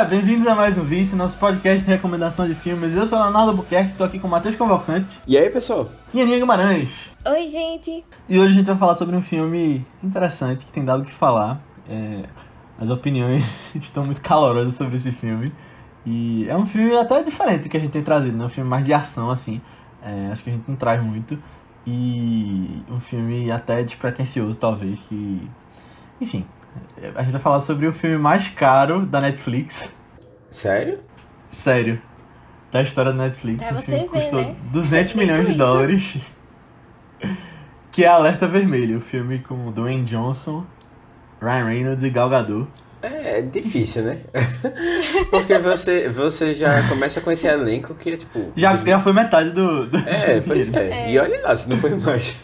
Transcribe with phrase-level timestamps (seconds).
[0.00, 2.96] Galera, bem-vindos a mais um Vice, nosso podcast de recomendação de filmes.
[2.96, 5.90] Eu sou o Leonardo Buquerque, tô aqui com o Matheus Convalcante E aí, pessoal?
[6.14, 7.10] e Aninha Guimarães.
[7.22, 8.02] Oi, gente.
[8.26, 11.12] E hoje a gente vai falar sobre um filme interessante que tem dado o que
[11.12, 11.60] falar.
[11.86, 12.22] É,
[12.78, 13.44] as opiniões
[13.76, 15.52] estão muito calorosas sobre esse filme.
[16.06, 18.46] E é um filme até diferente do que a gente tem trazido, né?
[18.46, 19.60] Um filme mais de ação, assim.
[20.02, 21.38] É, acho que a gente não traz muito.
[21.86, 25.46] E um filme até despretensioso, talvez, que...
[26.18, 26.46] Enfim,
[27.14, 29.99] a gente vai falar sobre o filme mais caro da Netflix.
[30.50, 30.98] Sério?
[31.50, 32.00] Sério.
[32.72, 33.64] Da história da Netflix.
[33.66, 34.56] Pra um você filme ver, custou né?
[34.72, 36.16] 200 Você milhões de dólares.
[37.92, 40.64] Que é Alerta Vermelho, o filme com Dwayne Johnson,
[41.42, 42.68] Ryan Reynolds e Gal Gadot.
[43.02, 44.18] É, é difícil, né?
[45.28, 48.52] Porque você, você já começa com esse elenco que é tipo.
[48.54, 50.76] Já, já foi metade do, do É, pois dinheiro.
[50.94, 51.10] é.
[51.10, 52.36] E olha lá, se não foi mais.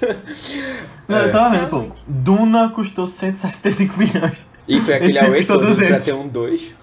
[1.07, 1.29] Não, eu É.
[1.29, 1.77] tava vendo, pô.
[1.77, 2.03] Realmente.
[2.09, 4.45] Duna custou 165 milhões.
[4.69, 6.05] E foi aquele away todo pra 200.
[6.05, 6.75] ter um 2.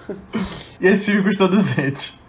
[0.80, 2.20] E esse filme custou 200.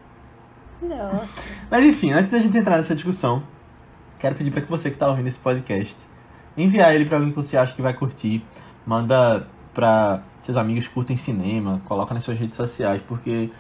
[0.83, 1.29] Nossa.
[1.71, 3.43] Mas enfim, antes da gente entrar nessa discussão,
[4.19, 5.97] quero pedir para que você que tá ouvindo esse podcast,
[6.57, 8.45] enviar ele para alguém que você acha que vai curtir,
[8.87, 13.51] manda para seus amigos que curtem cinema, coloca nas suas redes sociais, porque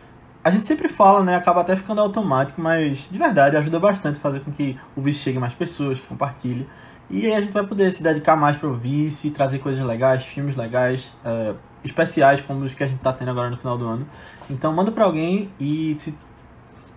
[0.42, 4.40] a gente sempre fala, né, acaba até ficando automático, mas de verdade ajuda bastante fazer
[4.40, 6.68] com que o Vice chegue a mais pessoas, que compartilhe.
[7.10, 10.22] E aí a gente vai poder se dedicar mais para o Vice, trazer coisas legais,
[10.22, 13.86] filmes legais, eh, especiais como os que a gente tá tendo agora no final do
[13.86, 14.06] ano.
[14.48, 16.16] Então manda para alguém e se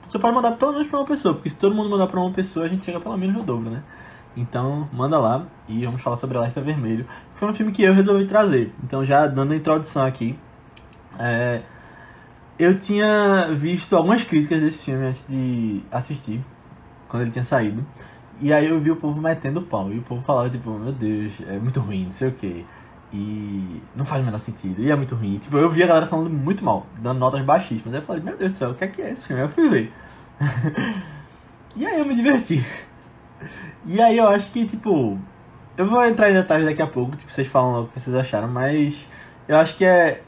[0.10, 2.32] você pode mandar pelo menos pra uma pessoa, porque se todo mundo mandar pra uma
[2.32, 3.84] pessoa, a gente chega pelo menos no dobro, né?
[4.38, 7.06] Então, manda lá e vamos falar sobre Alerta Vermelho.
[7.06, 8.72] que Foi um filme que eu resolvi trazer.
[8.84, 10.38] Então, já dando a introdução aqui,
[11.18, 11.62] é,
[12.60, 16.40] eu tinha visto algumas críticas desse filme antes de assistir,
[17.10, 17.84] quando ele tinha saído.
[18.40, 19.92] E aí eu vi o povo metendo pau.
[19.92, 22.64] E o povo falava, tipo, meu Deus, é muito ruim, não sei o quê.
[23.14, 24.82] E não faz o menor sentido.
[24.82, 25.38] E é muito ruim.
[25.38, 27.94] Tipo, eu vi a galera falando muito mal, dando notas baixíssimas.
[27.94, 29.42] Aí eu falei, meu Deus do céu, o que é que é esse filme?
[29.42, 29.94] Aí eu fui ver.
[31.76, 32.66] e aí eu me diverti.
[33.86, 35.18] E aí eu acho que, tipo,
[35.78, 38.48] eu vou entrar em detalhes daqui a pouco, tipo, vocês falam o que vocês acharam,
[38.48, 39.08] mas
[39.48, 40.22] eu acho que é.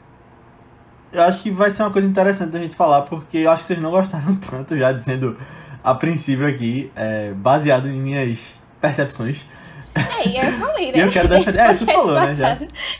[1.12, 3.66] Eu acho que vai ser uma coisa interessante da gente falar, porque eu acho que
[3.66, 5.36] vocês não gostaram tanto, já dizendo
[5.82, 8.38] a princípio aqui, é, baseado em minhas
[8.80, 9.44] percepções.
[9.94, 11.02] É, e eu falei, né?
[11.04, 12.56] Eu quero defender- é, tu falou, né, já.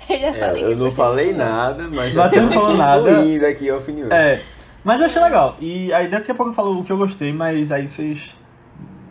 [0.09, 3.21] Eu já É, falei eu que não falei nada, mas você não falou nada.
[3.49, 4.11] Aqui a opinião.
[4.13, 4.41] É,
[4.83, 5.57] mas eu achei legal.
[5.61, 8.37] E aí daqui a pouco eu falo o que eu gostei, mas aí vocês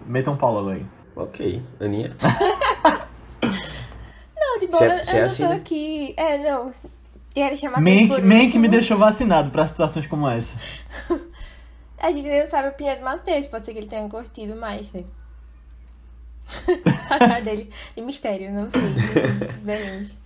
[0.06, 0.86] metam pau logo aí.
[1.16, 2.16] Ok, Aninha.
[4.36, 5.56] Não, de boa, Se eu, é- se é eu não assim, tô né?
[5.56, 6.14] aqui.
[6.18, 6.74] É, não.
[7.34, 8.62] Quero chamar Man, por que- Man que último.
[8.62, 10.58] me deixou vacinado pra situações como essa.
[12.02, 14.92] A gente não sabe a opinião do Matheus, pode ser que ele tenha curtido mais,
[14.94, 15.04] né?
[17.10, 18.82] a cara dele de mistério, não sei.
[19.60, 20.18] Diferente.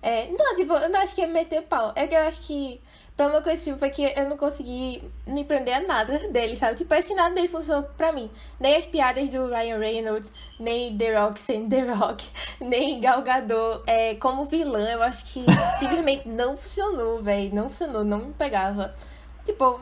[0.00, 1.92] É, não, tipo, eu não acho que é meter pau.
[1.96, 2.80] É que eu acho que
[3.12, 6.54] o problema com esse filme foi que eu não consegui me prender a nada dele,
[6.54, 6.76] sabe?
[6.76, 8.30] Tipo, parece que nada dele funcionou pra mim.
[8.60, 12.28] Nem as piadas do Ryan Reynolds, nem The Rock sendo The Rock,
[12.60, 14.88] nem Gal Gadot é, como vilã.
[14.88, 15.44] Eu acho que
[15.80, 17.54] simplesmente não funcionou, velho.
[17.54, 18.94] Não funcionou, não me pegava.
[19.44, 19.80] Tipo,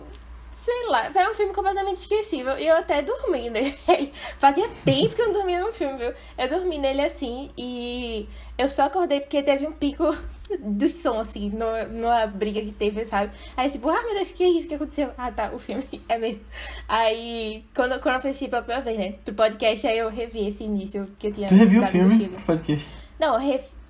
[0.56, 2.58] sei lá, foi um filme completamente esquecível.
[2.58, 3.76] E eu até dormi nele.
[4.40, 6.14] Fazia tempo que eu não dormia num filme, viu?
[6.38, 10.16] Eu dormi nele assim e eu só acordei porque teve um pico
[10.58, 13.32] do som, assim, no, numa briga que teve, sabe?
[13.54, 15.10] Aí, tipo, ah, meu Deus, que é isso que aconteceu?
[15.18, 16.40] Ah, tá, o filme é mesmo.
[16.88, 20.64] Aí, quando, quando eu assisti pela primeira vez, né, pro podcast, aí eu revi esse
[20.64, 22.28] início que eu tinha Tu reviu o filme?
[22.46, 22.88] Podcast.
[23.20, 23.40] Não, eu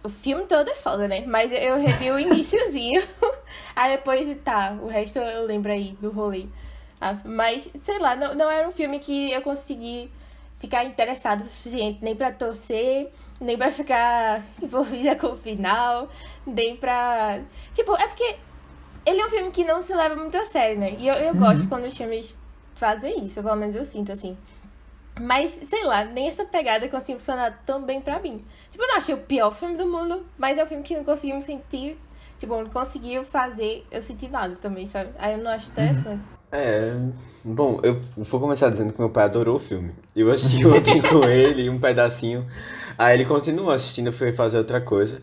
[0.06, 1.24] o filme todo é foda, né?
[1.26, 3.02] Mas eu revi o iniciozinho.
[3.74, 6.46] aí depois, tá, o resto eu lembro aí do rolê.
[7.00, 10.10] Ah, Mas, sei lá, não, não era um filme que eu consegui
[10.58, 16.08] ficar interessado o suficiente nem pra torcer, nem pra ficar envolvida com o final,
[16.46, 17.40] nem pra.
[17.74, 18.36] Tipo, é porque
[19.04, 20.96] ele é um filme que não se leva muito a sério, né?
[20.98, 22.36] E eu, eu gosto quando os filmes
[22.74, 24.36] fazem isso, pelo menos eu sinto assim.
[25.18, 28.44] Mas, sei lá, nem essa pegada conseguiu funcionar tão bem pra mim.
[28.76, 31.02] Tipo, eu não achei o pior filme do mundo, mas é um filme que não
[31.02, 31.98] conseguiu me sentir.
[32.38, 35.12] Tipo, não conseguiu fazer eu sentir nada também, sabe?
[35.18, 36.20] Aí eu não acho interessante.
[36.52, 36.94] É.
[37.42, 39.92] Bom, eu vou começar dizendo que meu pai adorou o filme.
[40.14, 42.46] Eu assisti ontem com ele, um pedacinho.
[42.98, 45.22] Aí ele continuou assistindo, foi fazer outra coisa.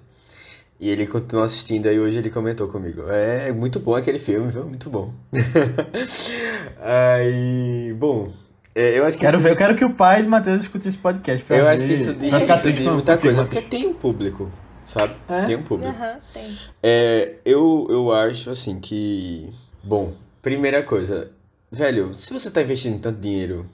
[0.80, 3.04] E ele continuou assistindo, aí hoje ele comentou comigo.
[3.08, 4.66] É muito bom aquele filme, viu?
[4.66, 5.14] Muito bom.
[6.82, 7.94] aí.
[8.00, 8.43] Bom, é,
[8.76, 10.98] eu acho que Quero isso- ver, eu quero que o pai de Matheus escute esse
[10.98, 11.46] podcast.
[11.46, 13.70] pra Eu ver- acho que isso diz, isso diz muita coisa, porque Matheus.
[13.70, 14.52] tem um público,
[14.86, 15.14] sabe?
[15.30, 15.46] É?
[15.46, 15.92] Tem um público.
[15.92, 16.58] Aham, tem.
[16.82, 19.50] É, eu, eu acho assim que.
[19.84, 21.30] Bom, primeira coisa,
[21.72, 23.66] velho, se você tá investindo tanto dinheiro,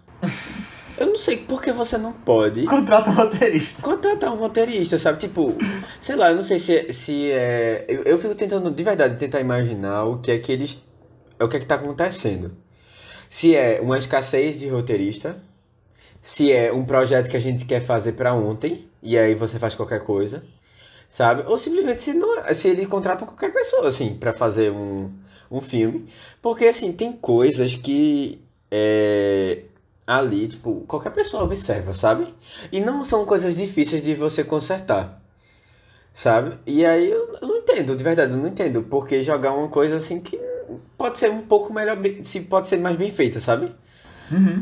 [0.98, 3.82] eu não sei por que você não pode Contrata um roteirista.
[3.82, 5.20] contratar um roteirista, sabe?
[5.20, 5.56] Tipo,
[6.02, 7.86] sei lá, eu não sei se, se é.
[7.88, 10.78] Eu, eu fico tentando, de verdade, tentar imaginar o que é que eles.
[11.40, 12.52] é o que é que tá acontecendo.
[13.30, 15.38] Se é uma escassez de roteirista,
[16.22, 19.76] se é um projeto que a gente quer fazer pra ontem, e aí você faz
[19.76, 20.44] qualquer coisa,
[21.08, 21.44] sabe?
[21.48, 25.12] Ou simplesmente se, não, se ele contrata qualquer pessoa, assim, pra fazer um,
[25.50, 26.08] um filme.
[26.42, 28.42] Porque, assim, tem coisas que
[28.72, 29.64] é,
[30.06, 32.34] ali, tipo, qualquer pessoa observa, sabe?
[32.72, 35.22] E não são coisas difíceis de você consertar,
[36.14, 36.58] sabe?
[36.66, 38.84] E aí eu não entendo, de verdade, eu não entendo.
[38.84, 40.38] Porque jogar uma coisa assim que
[41.00, 43.72] pode ser um pouco melhor, se pode ser mais bem feita, sabe?
[44.32, 44.62] Uhum.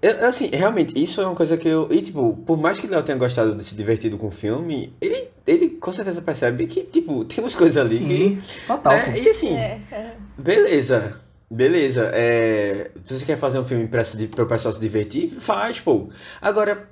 [0.00, 1.88] Eu- assim, realmente, isso é uma coisa que eu.
[1.90, 5.28] E, tipo, por mais que Léo tenha gostado de se divertido com o filme, ele,
[5.46, 8.06] ele com certeza percebe que, tipo, tem umas coisas ali que.
[8.06, 8.92] Sim, total.
[8.92, 9.18] né?
[9.18, 10.12] E assim, É, é.
[10.38, 11.20] beleza.
[11.50, 12.10] Beleza.
[12.14, 15.78] É, se você quer fazer um filme pra, se, di- pro pessoal se divertir, faz,
[15.80, 16.08] pô.
[16.40, 16.88] Agora,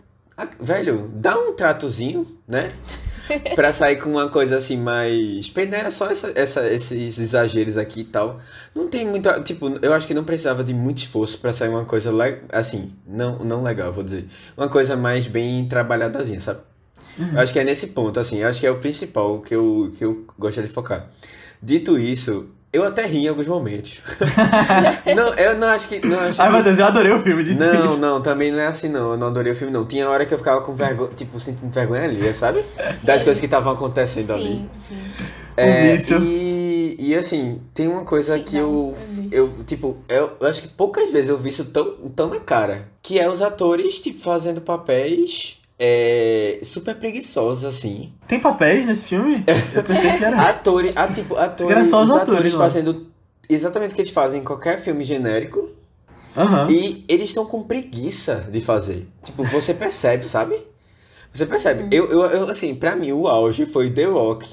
[0.60, 2.72] velho, dá um tratozinho, né?
[3.54, 5.48] Pra sair com uma coisa assim mais.
[5.48, 8.40] Peneira só essa, essa- esses exageros aqui e tal.
[8.74, 9.40] Não tem muita.
[9.40, 12.92] Tipo, eu acho que não precisava de muito esforço pra sair uma coisa le- assim.
[13.06, 14.26] Não, não legal, vou dizer.
[14.56, 16.60] Uma coisa mais bem trabalhadazinha, sabe?
[17.18, 18.42] Eu acho que é nesse ponto, assim.
[18.42, 21.06] Acho que é o principal que eu, que eu gostaria de focar.
[21.62, 23.98] Dito isso, eu até ri em alguns momentos.
[25.16, 26.06] não, eu não acho que.
[26.06, 27.96] Não acho Ai, que- meu Deus, eu adorei o filme de não, isso.
[27.98, 29.12] não, também não é assim não.
[29.12, 29.84] Eu não adorei o filme, não.
[29.84, 32.64] Tinha hora que eu ficava com vergonha, tipo, sentindo vergonha ali, sabe?
[33.04, 34.48] Das coisas que estavam acontecendo ali.
[34.48, 35.02] Sim, sim.
[35.56, 38.94] É, e, e assim, tem uma coisa Sim, que não, eu,
[39.30, 42.40] eu eu, tipo, eu, eu acho que poucas vezes eu vi isso tão, tão na
[42.40, 42.88] cara.
[43.02, 48.12] Que é os atores, tipo, fazendo papéis é, super preguiçosos, assim.
[48.28, 49.42] Tem papéis nesse filme?
[49.74, 50.36] Eu pensei que era.
[50.50, 53.06] Atores, a, tipo, atores, Era só os os atores atores fazendo
[53.48, 55.70] exatamente o que eles fazem em qualquer filme genérico.
[56.36, 56.70] Aham.
[56.70, 59.08] E eles estão com preguiça de fazer.
[59.22, 60.62] Tipo, você percebe, sabe?
[61.32, 61.88] Você percebe.
[61.90, 64.48] Eu, eu, eu, assim, pra mim, o auge foi The Rock.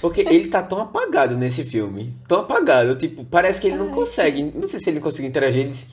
[0.00, 2.16] Porque ele tá tão apagado nesse filme.
[2.26, 2.96] Tão apagado.
[2.96, 4.42] Tipo, parece que ele não Ai, consegue.
[4.54, 5.60] Não sei se ele consegue interagir.
[5.60, 5.88] Ele disse,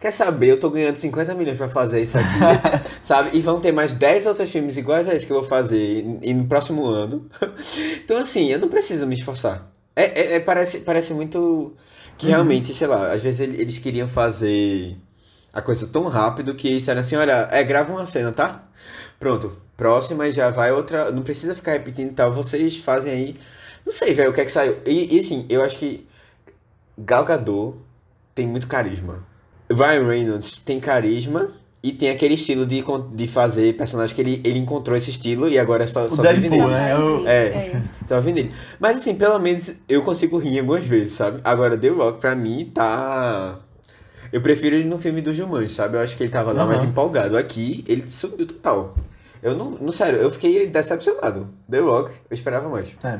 [0.00, 2.28] quer saber, eu tô ganhando 50 milhões pra fazer isso aqui.
[3.00, 3.30] sabe?
[3.36, 6.34] E vão ter mais 10 outros filmes iguais a esse que eu vou fazer e
[6.34, 7.28] no próximo ano.
[8.02, 9.70] então, assim, eu não preciso me esforçar.
[9.94, 11.74] É, é- é- parece, parece muito
[12.18, 14.96] que realmente, sei lá, às vezes ele- eles queriam fazer
[15.52, 18.64] a coisa tão rápido que disseram assim, olha, é, grava uma cena, tá?
[19.20, 23.36] Pronto, próxima e já vai outra, não precisa ficar repetindo e tal, vocês fazem aí,
[23.84, 24.76] não sei, velho, o que é que saiu.
[24.86, 26.06] E, e assim, eu acho que
[26.96, 27.76] Gal Gadot
[28.34, 29.24] tem muito carisma.
[29.70, 31.48] Ryan Reynolds tem carisma
[31.82, 32.84] e tem aquele estilo de,
[33.14, 36.22] de fazer personagem que ele, ele encontrou esse estilo e agora é só, O só
[36.22, 36.80] vive Deadpool, nele.
[36.80, 36.92] né?
[36.92, 37.82] Eu- É.
[38.06, 38.54] Só vive nele.
[38.78, 41.40] Mas assim, pelo menos eu consigo rir algumas vezes, sabe?
[41.42, 43.58] Agora, The Rock, pra mim, tá.
[44.32, 45.96] Eu prefiro ele no filme do Jumanji, sabe?
[45.96, 46.70] Eu acho que ele tava lá Aham.
[46.70, 47.36] mais empolgado.
[47.36, 48.94] Aqui, ele subiu total.
[49.42, 51.48] Eu não, não sério, eu fiquei decepcionado.
[51.68, 52.88] The Rock, eu esperava mais.
[53.02, 53.18] É.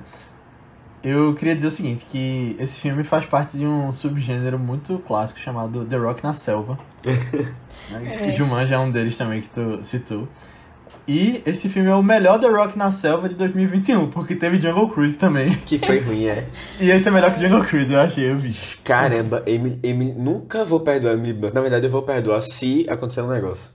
[1.03, 5.41] Eu queria dizer o seguinte, que esse filme faz parte de um subgênero muito clássico
[5.41, 6.79] chamado The Rock na Selva.
[7.91, 8.29] né?
[8.29, 8.35] É.
[8.35, 10.29] Jumanji é um deles também que tu citou.
[11.09, 14.89] E esse filme é o melhor The Rock na Selva de 2021, porque teve Jungle
[14.91, 15.53] Cruise também.
[15.67, 16.47] Que foi ruim, é.
[16.81, 18.55] E esse é melhor que Jungle Cruise, eu achei, eu vi.
[18.85, 21.53] Caramba, Emily, Emily, nunca vou perdoar Emily Blunt.
[21.53, 23.73] Na verdade, eu vou perdoar se acontecer um negócio.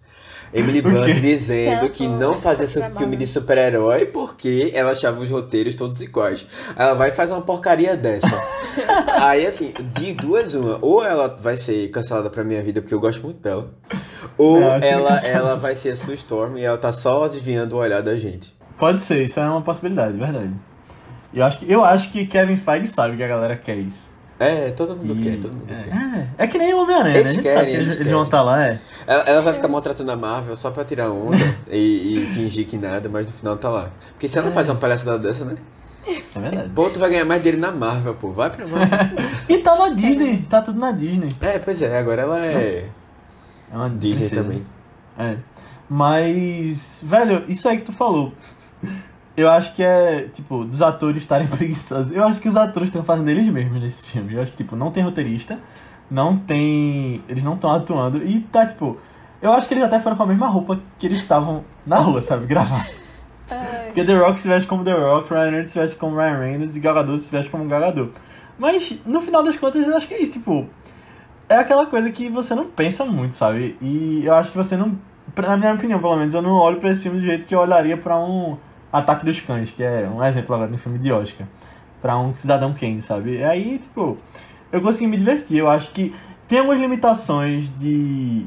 [0.53, 5.75] Emily Blunt dizendo que não fazia pra filme de super-herói porque ela achava os roteiros
[5.75, 6.45] todos iguais.
[6.75, 8.27] Aí Ela vai e faz uma porcaria dessa.
[9.21, 10.77] Aí, assim, de duas, uma.
[10.81, 13.69] Ou ela vai ser cancelada pra minha vida porque eu gosto muito dela.
[14.37, 18.01] Ou ela, ela vai ser a Sue Storm e ela tá só adivinhando o olhar
[18.01, 18.55] da gente.
[18.77, 20.53] Pode ser, isso é uma possibilidade, verdade.
[21.33, 24.16] E eu acho que, eu acho que Kevin Feige sabe que a galera quer isso.
[24.39, 25.73] É, todo mundo E- quer, todo mundo quer.
[25.73, 27.17] é, é, é que nem o Homem-Aranha, né?
[27.17, 28.79] A Eles gente querem, sabe que eles, vão estar lá, é.
[29.07, 31.37] Ela, ela vai ficar maltratando a Marvel só pra tirar onda
[31.69, 33.89] e, e fingir que nada, mas no final tá lá.
[34.11, 35.55] Porque se ela não faz uma palhaçada dessa, né?
[36.35, 36.69] É verdade.
[36.75, 38.31] Pô, tu vai ganhar mais dele na Marvel, pô.
[38.31, 39.17] Vai pra Marvel.
[39.49, 41.29] E tá na Disney, tá tudo na Disney.
[41.41, 42.85] é, pois é, agora ela é
[43.73, 44.43] É uma Disney princesa.
[44.43, 44.63] também.
[45.17, 45.35] É.
[45.89, 48.33] Mas, velho, isso aí que tu falou.
[49.37, 52.11] Eu acho que é, tipo, dos atores estarem preguiçosos.
[52.11, 54.33] Eu acho que os atores estão fazendo eles mesmos nesse filme.
[54.33, 55.59] Eu acho que, tipo, não tem roteirista,
[56.09, 57.23] não tem.
[57.29, 58.17] Eles não estão atuando.
[58.25, 58.97] E tá, tipo.
[59.39, 62.19] Eu acho que eles até foram com a mesma roupa que eles estavam na rua,
[62.19, 62.47] sabe?
[62.47, 62.87] Gravar.
[63.85, 66.75] Porque The Rock se veste como The Rock, Ryan Reynolds se veste como Ryan Reynolds
[66.75, 68.11] e Gal Gadot se veste como Gal Gadot.
[68.57, 70.67] Mas, no final das contas, eu acho que é isso, tipo...
[71.47, 73.77] É aquela coisa que você não pensa muito, sabe?
[73.79, 74.97] E eu acho que você não...
[75.35, 77.59] Na minha opinião, pelo menos, eu não olho pra esse filme do jeito que eu
[77.59, 78.57] olharia pra um
[78.97, 81.47] Ataque dos Cães, que é um exemplo agora no filme de Oscar.
[82.01, 83.37] Pra um Cidadão Kane, sabe?
[83.37, 84.17] E aí, tipo...
[84.71, 85.57] Eu consegui me divertir.
[85.57, 86.13] Eu acho que
[86.47, 88.45] tem algumas limitações de...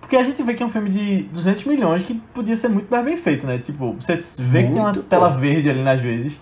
[0.00, 2.88] Porque a gente vê que é um filme de 200 milhões que podia ser muito
[2.88, 3.58] mais bem feito, né?
[3.58, 5.38] Tipo, você vê que tem uma Muito tela bom.
[5.40, 6.38] verde ali nas vezes.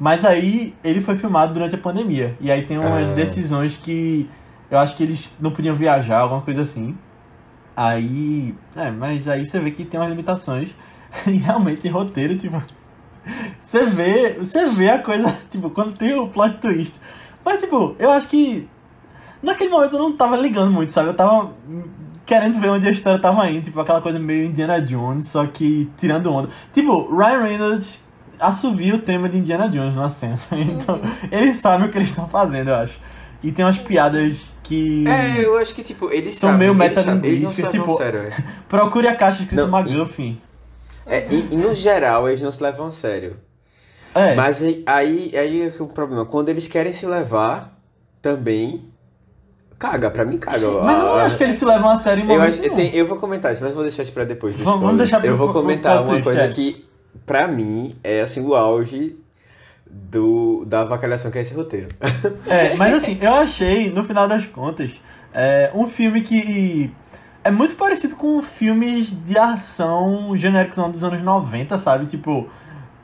[0.00, 2.36] Mas aí ele foi filmado durante a pandemia.
[2.40, 3.14] E aí tem umas Ah.
[3.14, 4.28] decisões que
[4.70, 6.96] Eu acho que eles não podiam viajar, alguma coisa assim.
[7.76, 8.54] Aí.
[8.74, 10.74] É, mas aí você vê que tem umas limitações.
[11.26, 12.62] E realmente roteiro, tipo.
[13.58, 14.34] Você vê.
[14.38, 16.94] Você vê a coisa, tipo, quando tem o plot twist.
[17.44, 18.68] Mas tipo, eu acho que.
[19.42, 21.08] Naquele momento eu não tava ligando muito, sabe?
[21.10, 21.52] Eu tava
[22.24, 25.90] querendo ver onde a história tava indo, tipo, aquela coisa meio Indiana Jones, só que
[25.98, 26.48] tirando onda.
[26.72, 28.02] Tipo, Ryan Reynolds
[28.40, 30.38] assovia o tema de Indiana Jones na cena.
[30.52, 32.98] Então, eles sabem o que eles estão fazendo, eu acho.
[33.42, 35.06] E tem umas piadas que.
[35.06, 38.32] É, eu acho que, tipo, eles São sabem, meio metalinguísticas, tipo- sério, é.
[38.66, 40.40] Procure a caixa escrito Não, McGuffin.
[41.06, 43.36] É, e, e no geral, eles não se levam a sério.
[44.14, 44.34] É.
[44.34, 46.24] Mas aí, aí, é que o problema.
[46.24, 47.78] Quando eles querem se levar,
[48.22, 48.88] também.
[49.78, 50.70] Caga, pra mim caga.
[50.82, 53.06] Mas eu não acho que eles se levam a sério em Eu, acho, tem- eu
[53.06, 54.54] vou comentar isso, mas eu vou deixar isso pra depois.
[54.54, 56.48] Vamos- deixar pro- Eu vou comentar uma coisa é.
[56.48, 56.86] que,
[57.26, 59.16] pra mim, é assim o auge
[59.86, 61.88] do, da avacalhação que é esse roteiro.
[62.46, 65.00] É, mas assim, eu achei, no final das contas,
[65.34, 66.90] é, um filme que
[67.44, 72.06] é muito parecido com filmes de ação genéricos dos anos 90, sabe?
[72.06, 72.48] Tipo,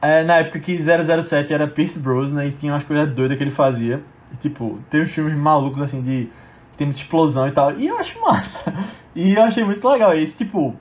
[0.01, 3.51] é, na época que 007 era Pierce Brosnan e tinha umas coisas doidas que ele
[3.51, 4.03] fazia.
[4.33, 6.31] E, tipo, tem uns filmes malucos, assim, de...
[6.73, 7.77] que tem muita explosão e tal.
[7.77, 8.73] E eu acho massa.
[9.13, 10.77] E eu achei muito legal esse, tipo...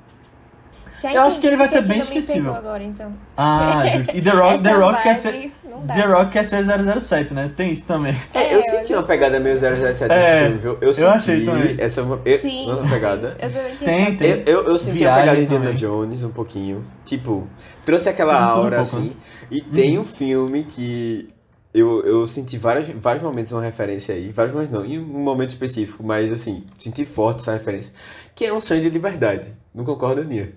[1.02, 2.54] Já Eu acho que ele vai ser bem esquecível.
[2.54, 3.14] agora, então.
[3.38, 4.16] Ah, justo.
[4.18, 5.52] E The Rock, The Rock quer ser...
[5.88, 6.64] The Rock quer ser
[7.02, 7.52] 007, né?
[7.56, 8.14] Tem isso também.
[8.34, 10.78] É, eu É, senti olha uma pegada meio 007 É, nesse filme, viu?
[10.82, 11.76] Eu, senti achei também.
[11.80, 13.30] essa uma, eu, Sim, uma pegada.
[13.40, 13.78] sim, eu também.
[13.78, 14.30] Tem, tem.
[14.30, 15.74] Eu, eu, eu senti Viagem a pegada de Indiana.
[15.74, 16.84] Jones um pouquinho.
[17.06, 17.48] Tipo,
[17.86, 19.08] trouxe aquela um aura pouco, assim.
[19.08, 19.14] né?
[19.50, 21.30] E tem um filme que
[21.74, 24.32] eu, eu senti vários, vários momentos uma referência aí.
[24.32, 27.94] Vários momentos não, em um momento específico, mas assim, senti forte essa referência.
[28.36, 29.54] Que é um sonho de liberdade.
[29.74, 30.54] Não concorda, Nia?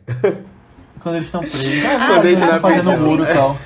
[1.00, 1.60] Quando eles estão presos.
[2.06, 2.98] Quando eles na fazendo prisão.
[3.00, 3.56] muro e tal.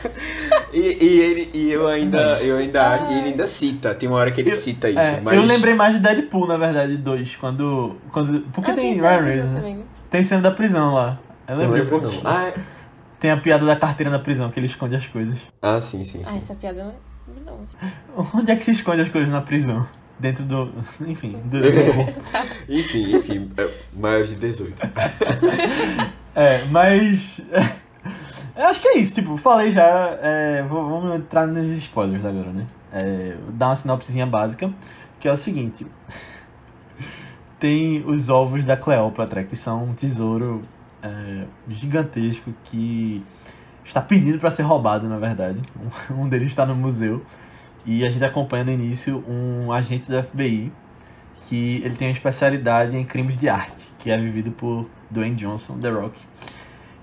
[0.72, 3.94] E, e ele e eu ainda, eu ainda, e ele ainda cita.
[3.94, 4.98] Tem uma hora que ele Eu- cita isso.
[4.98, 8.40] É, mas Eu lembrei mais de Deadpool, na verdade, 2, quando, quando...
[8.52, 9.60] Porque Ah, tem tem Ryan cena Reynolds, né?
[9.60, 9.84] também.
[10.10, 11.18] Tem cena da prisão lá.
[11.46, 12.22] Eu Não lembrei um lembro pouquinho.
[12.24, 12.30] não.
[12.30, 12.54] Ah, é-
[13.20, 15.38] Tem a piada da carteira na prisão, que ele esconde as coisas.
[15.62, 16.22] ah, sim, sim.
[16.26, 16.36] Ah, sim.
[16.38, 16.94] essa piada não.
[18.16, 18.26] não.
[18.34, 19.86] Onde é que se esconde as coisas na prisão?
[20.18, 20.72] Dentro do...
[21.06, 21.58] Enfim, do...
[22.68, 24.74] enfim, enfim, é, maior de 18.
[26.38, 27.40] É, mas...
[28.54, 32.66] Eu acho que é isso, tipo, falei já, é, vamos entrar nos spoilers agora, né?
[32.92, 34.70] É, dar uma sinopsezinha básica,
[35.18, 35.86] que é o seguinte.
[37.58, 40.62] Tem os ovos da Cleópatra, que são um tesouro
[41.02, 43.24] é, gigantesco que
[43.84, 45.60] está pedindo para ser roubado, na verdade.
[46.10, 47.24] Um deles está no museu.
[47.84, 50.72] E a gente acompanha no início um agente do FBI
[51.46, 55.78] que ele tem uma especialidade em crimes de arte, que é vivido por Dwayne Johnson,
[55.78, 56.18] The Rock.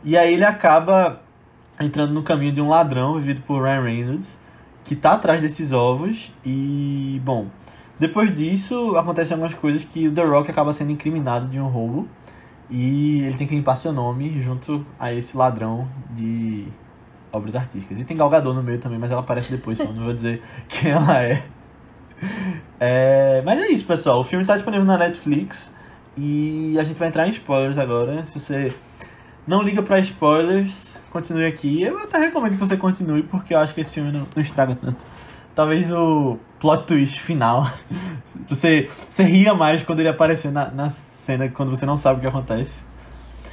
[0.03, 1.21] E aí ele acaba
[1.79, 4.39] entrando no caminho de um ladrão vivido por Ryan Reynolds,
[4.83, 7.47] que tá atrás desses ovos e, bom,
[7.97, 12.07] depois disso acontecem algumas coisas que o The Rock acaba sendo incriminado de um roubo
[12.69, 16.67] e ele tem que limpar seu nome junto a esse ladrão de
[17.31, 17.99] obras artísticas.
[17.99, 20.43] E tem Gal Gadot no meio também, mas ela aparece depois, só não vou dizer
[20.67, 21.43] quem ela é.
[22.79, 24.19] É, mas é isso, pessoal.
[24.21, 25.73] O filme está disponível na Netflix
[26.17, 28.25] e a gente vai entrar em spoilers agora.
[28.25, 28.73] Se você
[29.47, 31.81] não liga para spoilers, continue aqui.
[31.81, 34.75] Eu até recomendo que você continue, porque eu acho que esse filme não, não estraga
[34.75, 35.05] tanto.
[35.55, 37.69] Talvez o plot twist final.
[38.49, 42.21] Você, você ria mais quando ele aparecer na, na cena, quando você não sabe o
[42.21, 42.83] que acontece.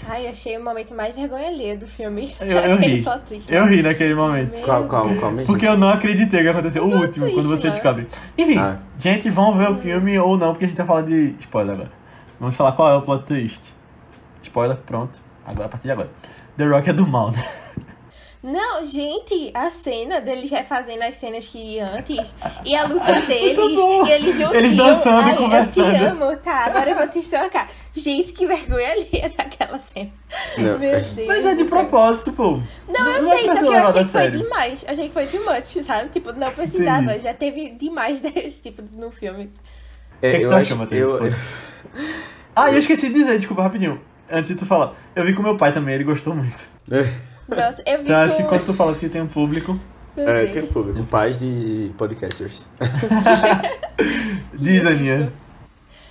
[0.09, 2.35] Ai, achei o momento mais vergonha alheia do filme.
[2.41, 3.05] Eu- eu ri.
[3.49, 4.53] Eu ri naquele momento.
[4.57, 5.43] Meu Calma, calma, calma.
[5.43, 6.85] Porque eu não acreditei que aconteceu.
[6.85, 7.73] O Plot último, twist, quando você né?
[7.75, 8.09] descobre.
[8.37, 8.79] Enfim, Ah.
[8.99, 11.91] gente, vamos ver o filme ou não, porque a gente vai falar de spoiler agora.
[12.41, 13.75] Vamos falar qual é o plot twist.
[14.43, 15.19] Spoiler, pronto.
[15.47, 16.11] Agora, a partir de agora.
[16.57, 17.45] The Rock é do mal, né?
[18.43, 23.59] Não, gente, a cena deles refazendo as cenas que antes e a luta deles
[24.09, 24.55] e eles juntinhos.
[24.55, 25.89] Eles dançando e conversando.
[25.95, 26.65] Eu te amo, tá?
[26.65, 27.69] Agora eu vou te estocar.
[27.93, 29.50] Gente, que vergonha alheia daquela
[29.93, 30.11] cena.
[30.59, 31.27] Não, Meu é- Deus.
[31.29, 32.61] Mas é de propósito, pô.
[32.89, 34.85] Não, eu é sei, pra só que eu achei a que foi demais.
[34.89, 36.09] Achei que foi too much, sabe?
[36.11, 37.03] Tipo, não precisava.
[37.05, 37.21] Entendi.
[37.25, 39.51] Já teve demais desse tipo no filme.
[40.23, 41.33] é, que que eu tu achou, Matheus, eu?
[42.55, 44.01] Ah, e eu esqueci de dizer, desculpa, rapidinho.
[44.31, 44.95] Antes de tu falar.
[45.15, 46.59] Eu vi com meu pai também, ele gostou muito.
[47.49, 48.49] Nossa, eu vi Então acho que com...
[48.49, 49.79] quando tu falou que tem um público,
[50.17, 52.67] É, tem público, pais de podcasters.
[54.55, 55.33] diz, Aninha.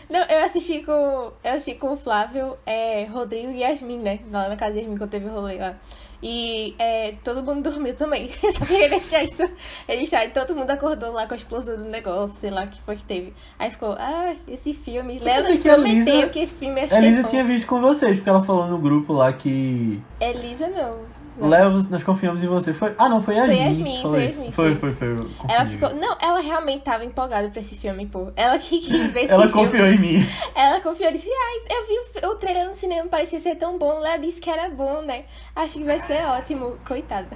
[0.09, 0.91] Não, eu assisti com.
[0.91, 4.19] Eu assisti com o Flávio, é, Rodrigo e Yasmin, né?
[4.31, 5.75] Lá na casa de Yasmin, quando teve o rolê lá.
[6.21, 8.29] E é, todo mundo dormiu também.
[8.43, 9.49] Eu só queria deixar isso
[9.87, 10.31] registrado.
[10.33, 13.03] Todo mundo acordou lá com a explosão do negócio, sei lá o que foi que
[13.03, 13.33] teve.
[13.57, 15.19] Aí ficou, ah, esse filme.
[15.19, 17.27] Léo nos que a prometeu Lisa- que esse filme ia A ser Elisa bom.
[17.29, 20.01] tinha visto com vocês, porque ela falou no grupo lá que.
[20.19, 21.18] Elisa não.
[21.47, 22.73] Léo, nós confiamos em você.
[22.73, 22.93] Foi...
[22.97, 24.01] Ah, não, foi a Foi Yasmin.
[24.01, 24.21] Foi.
[24.23, 24.91] Yasmin, Foi, foi.
[24.91, 25.29] foi, foi.
[25.47, 25.93] Ela ficou.
[25.95, 28.31] Não, ela realmente tava empolgada pra esse filme, pô.
[28.35, 29.65] Ela que quis ver esse Ela filme.
[29.65, 30.25] confiou em mim.
[30.55, 33.99] Ela confiou e disse: Ai, eu vi o, trailer no cinema, parecia ser tão bom.
[33.99, 35.23] Léo disse que era bom, né?
[35.55, 36.77] Acho que vai ser ótimo.
[36.85, 37.27] Coitada.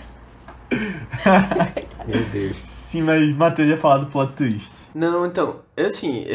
[2.08, 2.58] Meu Deus.
[2.66, 4.74] Sim, mas Matheus ia falar do plot twist.
[4.94, 6.26] Não, então, eu, assim.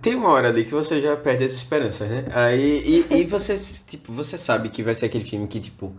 [0.00, 2.24] Tem uma hora ali que você já perde as esperanças, né?
[2.32, 3.56] Aí, e, e você,
[3.86, 5.92] tipo, você sabe que vai ser aquele filme que, tipo,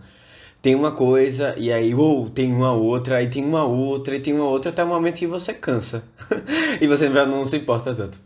[0.60, 4.34] tem uma coisa, e aí, ou tem uma outra, aí tem uma outra, e tem
[4.34, 6.02] uma outra, até o momento que você cansa.
[6.80, 8.18] e você já não se importa tanto.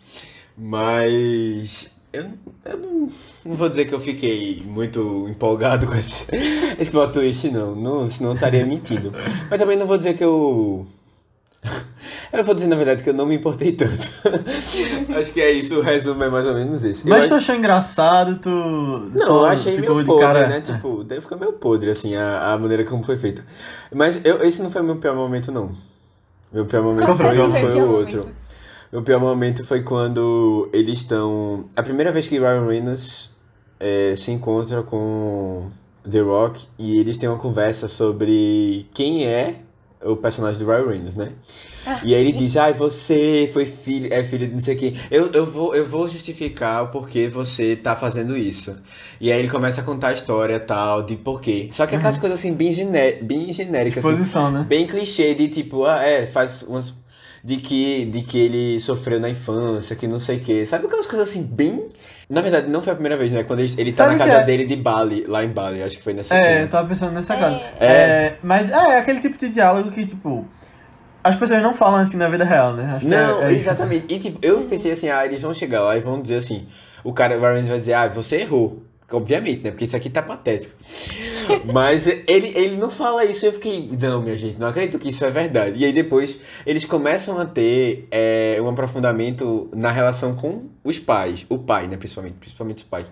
[0.57, 1.91] Mas.
[2.13, 2.31] Eu,
[2.67, 3.09] eu não,
[3.45, 6.27] não vou dizer que eu fiquei muito empolgado com esse,
[6.79, 7.75] esse plot twist, não.
[7.75, 8.07] não.
[8.07, 9.13] Senão eu estaria mentindo.
[9.51, 10.87] Mas também não vou dizer que eu.
[12.33, 14.09] Eu vou dizer, na verdade, que eu não me importei tanto.
[15.19, 17.07] Acho que é isso, o resumo é mais ou menos esse.
[17.07, 18.49] Mas eu tu achou engraçado, tu.
[18.49, 20.49] não, só eu achei ficou meio de podre, cara.
[20.49, 20.61] né?
[20.63, 23.45] Tipo, daí fica meio podre, assim, a, a maneira como foi feita.
[23.95, 25.73] Mas eu, esse não foi o meu pior momento, não.
[26.51, 28.19] Meu pior momento Qual foi, foi o outro.
[28.21, 28.37] momento?
[28.91, 31.67] Meu pior momento foi quando eles estão...
[31.75, 33.31] A primeira vez que Ryan Reynolds
[33.81, 35.71] é, se encontra com
[36.11, 39.61] The Rock e eles têm uma conversa sobre quem é
[40.05, 41.33] o personagem do Ryan Reynolds, né?
[41.85, 44.97] Ah, E aí ele diz, ai, você foi filho, é filho de não sei quem.
[45.11, 48.77] Eu, eu, vou, eu vou justificar o porquê você tá fazendo isso.
[49.21, 51.69] E aí ele começa a contar a história tal, de porquê.
[51.73, 54.65] Só que aquelas coisas assim, bem, gené bem genéricas, assim, Exposição, né?
[54.69, 57.01] bem clichê, de tipo, ah, é, faz umas.
[57.45, 60.65] De que, de que ele sofreu na infância, que não sei o quê.
[60.65, 61.89] Sabe aquelas coisas assim, bem.
[62.33, 63.43] Na verdade, não foi a primeira vez, né?
[63.45, 64.45] Quando ele, ele tá Sabe na casa é?
[64.45, 66.61] dele de Bali, lá em Bali, acho que foi nessa É, cena.
[66.61, 67.39] eu tava pensando nessa É.
[67.39, 67.61] casa.
[67.79, 67.87] É.
[67.87, 70.47] É, mas é, é aquele tipo de diálogo que, tipo,
[71.23, 72.95] as pessoas não falam assim na vida real, né?
[72.97, 73.69] Acho que Não, é, é isso.
[73.69, 74.07] exatamente.
[74.15, 76.67] E tipo, eu pensei assim, ah, eles vão chegar lá e vão dizer assim,
[77.05, 78.83] o cara, o Ryan vai dizer, ah, você errou.
[79.17, 79.71] Obviamente, né?
[79.71, 80.75] Porque isso aqui tá patético.
[81.73, 83.45] Mas ele, ele não fala isso.
[83.45, 85.79] Eu fiquei, não, minha gente, não acredito que isso é verdade.
[85.79, 91.47] E aí depois eles começam a ter é, um aprofundamento na relação com os pais.
[91.49, 91.97] O pai, né?
[91.97, 93.07] Principalmente, principalmente os pais.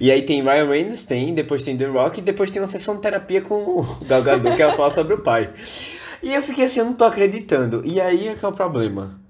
[0.00, 2.96] E aí tem Ryan Reynolds, tem, depois tem The Rock, e depois tem uma sessão
[2.96, 5.50] de terapia com o Gal Gadot, que ela fala sobre o pai.
[6.22, 7.82] E eu fiquei assim, eu não tô acreditando.
[7.84, 9.20] E aí é que é o problema.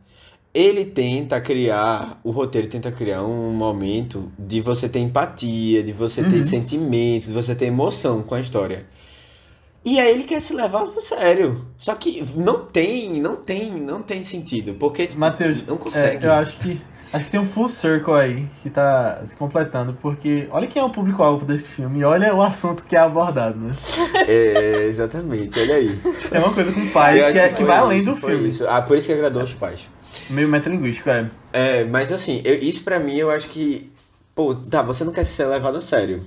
[0.55, 6.23] Ele tenta criar, o roteiro tenta criar um momento de você ter empatia, de você
[6.25, 6.43] ter Uhum.
[6.43, 8.87] sentimentos, de você ter emoção com a história.
[9.85, 11.65] E aí ele quer se levar a sério.
[11.77, 14.75] Só que não tem, não tem, não tem sentido.
[14.75, 16.27] Porque tipo, Matheus, não é, consegue.
[16.27, 16.81] eu acho que
[17.13, 20.85] acho que tem um full circle aí que tá se completando, porque olha quem é
[20.85, 23.75] o público-alvo desse filme e olha o assunto que é abordado, né?
[24.27, 25.97] É, exatamente, olha aí.
[26.29, 28.49] Tem uma coisa com pais que, é, que foi vai além do filme.
[28.49, 28.67] isso.
[28.69, 29.89] Ah, por isso que agradou os pais.
[30.31, 31.31] Meio metalinguístico, é.
[31.53, 33.91] É, mas assim, eu- isso pra mim eu acho que.
[34.35, 36.25] Pô, tá, você não quer ser levado a sério.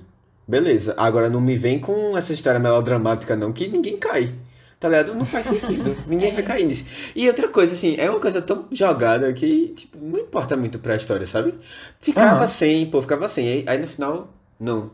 [0.47, 0.93] Beleza.
[0.97, 4.33] Agora não me vem com essa história melodramática, não, que ninguém cai.
[4.79, 5.13] Tá ligado?
[5.13, 5.95] Não faz sentido.
[6.07, 6.85] ninguém vai cair nisso.
[7.15, 10.95] E outra coisa, assim, é uma coisa tão jogada que, tipo, não importa muito pra
[10.95, 11.53] história, sabe?
[12.01, 12.47] Ficava Aham.
[12.47, 13.47] sem, pô, ficava sem.
[13.47, 14.89] Aí, aí no final, não.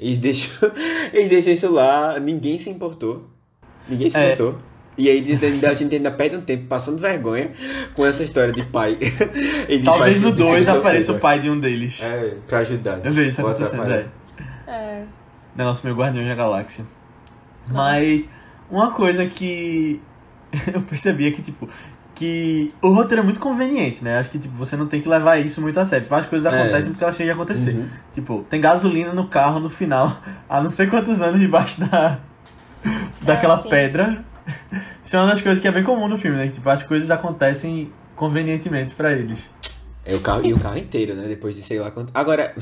[0.00, 0.70] Eles deixam,
[1.12, 3.28] eles deixam isso lá, ninguém se importou.
[3.88, 4.30] Ninguém se É.
[4.98, 7.50] E aí a gente ainda perde um tempo passando vergonha
[7.94, 8.96] com essa história de pai.
[9.68, 10.78] e de Talvez no de filho 2 sofrido.
[10.80, 12.00] apareça o pai de um deles.
[12.00, 13.04] É, pra ajudar.
[13.04, 14.06] Eu vejo isso Ou acontecendo, é.
[14.66, 15.02] É.
[15.54, 16.84] Negócio meu Guardião da Galáxia.
[17.68, 18.28] Mas
[18.70, 20.00] uma coisa que
[20.72, 21.68] eu percebi é que, tipo,
[22.14, 24.18] que o roteiro é muito conveniente, né?
[24.18, 26.04] Acho que, tipo, você não tem que levar isso muito a sério.
[26.04, 26.58] Tipo, as coisas É.
[26.62, 27.72] acontecem porque elas têm de acontecer.
[27.72, 27.88] Uhum.
[28.14, 32.18] Tipo, tem gasolina no carro no final, há não sei quantos anos debaixo da,
[33.20, 33.68] daquela sim.
[33.68, 34.24] pedra.
[35.04, 36.46] Isso é uma das coisas que é bem comum no filme, né?
[36.46, 39.38] Que, tipo, as coisas acontecem convenientemente pra eles.
[40.04, 41.26] É o carro, e o carro inteiro, né?
[41.28, 42.10] Depois de sei lá quanto.
[42.14, 42.54] Agora.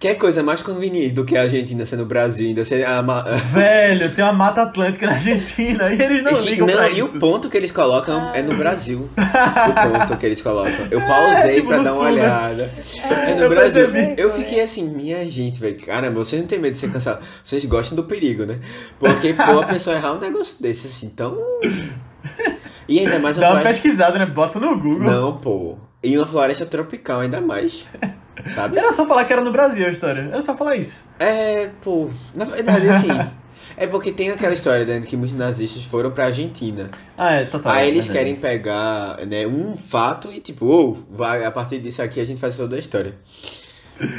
[0.00, 3.02] Que coisa mais conveniente do que a Argentina ser no Brasil, ainda ser a.
[3.02, 6.88] ma- Velho, tem uma Mata Atlântica na Argentina e eles não E- ligam não, pra
[6.88, 7.16] e isso.
[7.16, 9.08] o ponto que eles colocam é no Brasil.
[9.18, 10.86] o ponto que eles colocam.
[10.90, 12.22] Eu pausei tipo pra dar uma sul, né?
[12.22, 12.72] olhada.
[13.04, 13.90] É no eu Brasil.
[13.90, 14.22] percebi.
[14.22, 15.78] Eu fiquei assim, minha gente, velho.
[15.80, 17.20] Caramba, vocês não tem medo de ser cansado.
[17.42, 18.60] Vocês gostam do perigo, né?
[19.00, 21.36] Porque, pô, a pessoa errar um negócio desse assim, tão.
[22.88, 24.26] E ainda mais Dá uma floresta- pesquisada, né?
[24.26, 25.00] Bota no Google.
[25.10, 25.76] Não, pô.
[26.02, 27.84] E uma floresta tropical, ainda mais.
[28.54, 28.78] Sabe?
[28.78, 30.28] Era só falar que era no Brasil a história.
[30.32, 31.04] Era só falar isso.
[31.18, 33.08] É, pô, na verdade, assim.
[33.76, 36.90] é porque tem aquela história, né, que muitos nazistas foram pra Argentina.
[37.16, 37.72] Ah, é, total.
[37.72, 42.02] Aí é eles querem pegar, né, um fato e tipo, ou, vai, a partir disso
[42.02, 43.14] aqui a gente faz toda a história.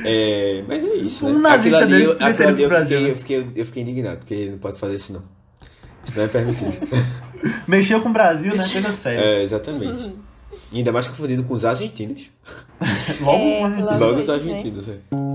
[0.03, 1.31] É, mas é isso, né?
[1.31, 3.11] Um nazista Aquilo ali, eu, aquilo ali eu, Brasil, fiquei, né?
[3.11, 5.23] eu, fiquei, eu fiquei indignado, porque não pode fazer isso não.
[6.05, 6.73] Isso não é permitido.
[7.67, 8.67] Mexeu com o Brasil, né?
[8.69, 9.21] Coisa séria.
[9.21, 10.13] é, exatamente.
[10.73, 12.29] Ainda mais confundido com os argentinos.
[13.21, 13.99] logo, é, argentinos.
[13.99, 14.87] logo, os argentinos.
[14.87, 14.99] Né?
[15.11, 15.29] É.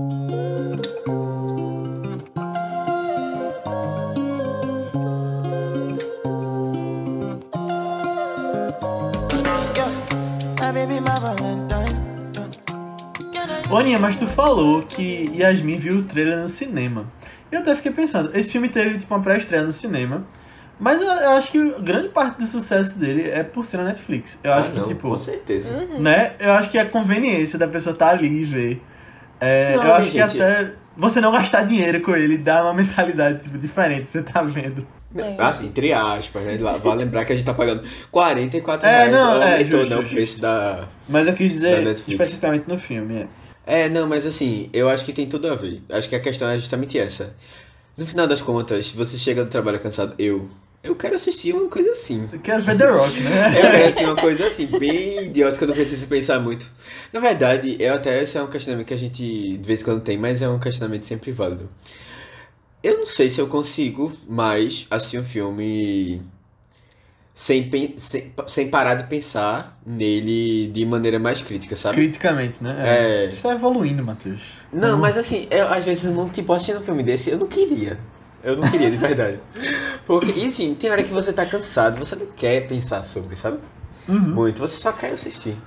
[13.85, 17.05] Aninha, mas tu falou que Yasmin viu o trailer no cinema.
[17.51, 20.25] Eu até fiquei pensando, esse filme teve tipo uma pré-estreia no cinema
[20.79, 24.37] mas eu, eu acho que grande parte do sucesso dele é por ser na Netflix.
[24.43, 25.71] Eu acho Ah, que, não, tipo, Com certeza.
[25.99, 26.33] né?
[26.39, 28.81] Eu acho que a conveniência da pessoa estar ali e ver.
[29.39, 30.13] É, Não, eu acho gente.
[30.33, 34.41] que até você não gastar dinheiro com ele dá uma mentalidade tipo, diferente, você tá
[34.41, 34.85] vendo.
[35.17, 35.35] É.
[35.41, 36.57] Assim, entre aspas, né?
[36.57, 39.11] Vale lembrar que a gente tá pagando 44 É, reais.
[39.13, 40.15] não, é, aumentou, justo, né, o justo.
[40.15, 40.83] preço da...
[41.07, 43.27] Mas eu quis dizer especificamente no filme.
[43.65, 43.85] É.
[43.85, 45.81] É, não, mas assim, eu acho que tem tudo a ver.
[45.89, 47.33] Acho que a questão é justamente essa.
[47.97, 50.49] No final das contas, você chega do trabalho cansado, eu...
[50.85, 52.29] Eu quero assistir uma coisa assim.
[52.31, 53.47] Eu quero ver The Rock, né?
[53.57, 56.65] Eu quero assistir uma coisa assim, bem idiota, que eu não preciso pensar muito.
[57.11, 60.01] Na verdade, eu até, esse é um questionamento que a gente de vez em quando
[60.01, 61.69] tem, mas é um questionamento sempre válido.
[62.83, 66.21] Eu não sei se eu consigo mais assistir um filme
[67.33, 71.95] sem, sem, sem parar de pensar nele de maneira mais crítica, sabe?
[71.95, 72.75] Criticamente, né?
[72.79, 73.27] É.
[73.27, 74.41] Você está evoluindo, Matheus.
[74.71, 77.47] Não, mas assim, eu, às vezes eu não, tipo, assistindo um filme desse, eu não
[77.47, 77.99] queria.
[78.45, 79.39] Eu não queria, de verdade.
[80.05, 83.57] Porque, e assim, tem hora que você tá cansado, você não quer pensar sobre, sabe?
[84.07, 84.19] Uhum.
[84.19, 85.57] Muito, você só quer assistir.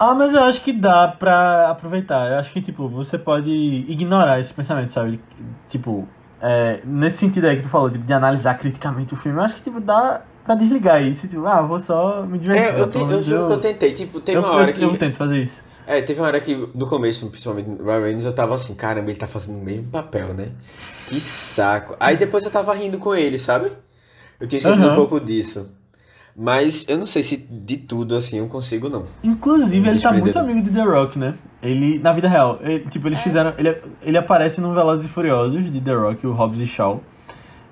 [0.00, 2.30] Ah, mas eu acho que dá pra aproveitar.
[2.32, 5.20] Eu acho que, tipo, você pode ignorar esse pensamento, sabe?
[5.68, 6.08] Tipo,
[6.40, 9.56] é, nesse sentido aí que tu falou, tipo, de analisar criticamente o filme, eu acho
[9.56, 11.28] que, tipo, dá pra desligar isso.
[11.28, 12.74] Tipo, ah, vou só me divertir.
[12.74, 14.82] É, eu, te, eu juro que eu tentei, tipo, eu, uma hora eu- que.
[14.82, 15.62] eu tento fazer isso.
[15.86, 19.10] É, teve uma hora que, no começo, principalmente no Ryan Reynolds, eu tava assim, caramba,
[19.10, 20.48] ele tá fazendo o mesmo papel, né?
[21.08, 21.94] Que saco.
[22.00, 23.70] Aí depois eu tava rindo com ele, sabe?
[24.40, 24.92] Eu tinha esquecido Aham.
[24.92, 25.68] um pouco disso.
[26.36, 29.04] Mas eu não sei se de tudo, assim, eu consigo, não.
[29.22, 31.34] Inclusive, ele tá muito amigo de The Rock, né?
[31.62, 33.10] Ele, na vida real, ele- tipo, É.
[33.10, 33.52] eles fizeram.
[33.56, 37.00] Ele, ele aparece no Velozes e Furiosos de The Rock, o Hobbs e Shaw.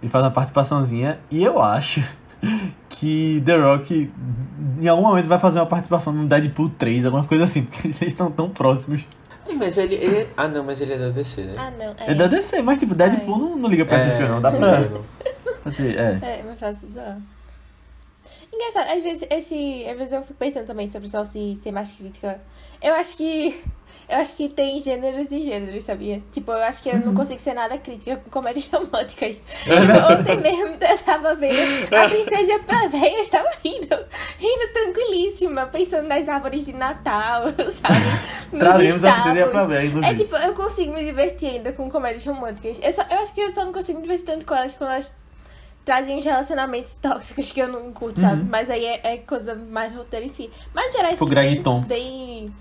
[0.00, 2.02] Ele faz uma participaçãozinha e eu acho
[2.88, 4.10] que The Rock
[4.80, 8.02] em algum momento vai fazer uma participação no Deadpool 3, alguma coisa assim, porque eles
[8.02, 9.06] estão tão próximos.
[9.58, 11.54] Mas ele, ele- Ah, não, mas ele é da DC, né?
[11.58, 11.94] Ah, não.
[11.98, 14.40] É, É da DC, mas tipo, Deadpool não, não liga pra esse filme, não.
[14.40, 14.78] Dá pra.
[15.78, 16.38] é.
[16.38, 17.18] É, mais fácil zoar.
[18.52, 19.84] Engraçado, às vezes esse.
[19.86, 22.40] Às vezes eu fico pensando também sobre só se ser mais crítica.
[22.82, 23.60] Eu acho que.
[24.08, 26.22] Eu acho que tem gêneros e gêneros, sabia?
[26.30, 29.40] Tipo, eu acho que eu não consigo ser nada crítica com comédias românticas.
[29.64, 33.96] Tipo, ontem mesmo eu tava vendo a princesa pra velha, eu estava rindo.
[34.38, 37.94] Rindo tranquilíssima, pensando nas árvores de Natal, sabe?
[38.52, 42.80] Nos Trazemos a princesa no É tipo, eu consigo me divertir ainda com comédias românticas.
[42.82, 44.90] Eu, só- eu acho que eu só não consigo me divertir tanto com elas quando
[44.90, 45.12] elas
[45.84, 48.44] trazem uns relacionamentos tóxicos que eu não curto, sabe?
[48.44, 50.50] Mas aí é, é coisa mais roteiro em si.
[50.74, 51.16] Mas geral, Uhum.
[51.16, 52.52] Tipo assim, bem, bem.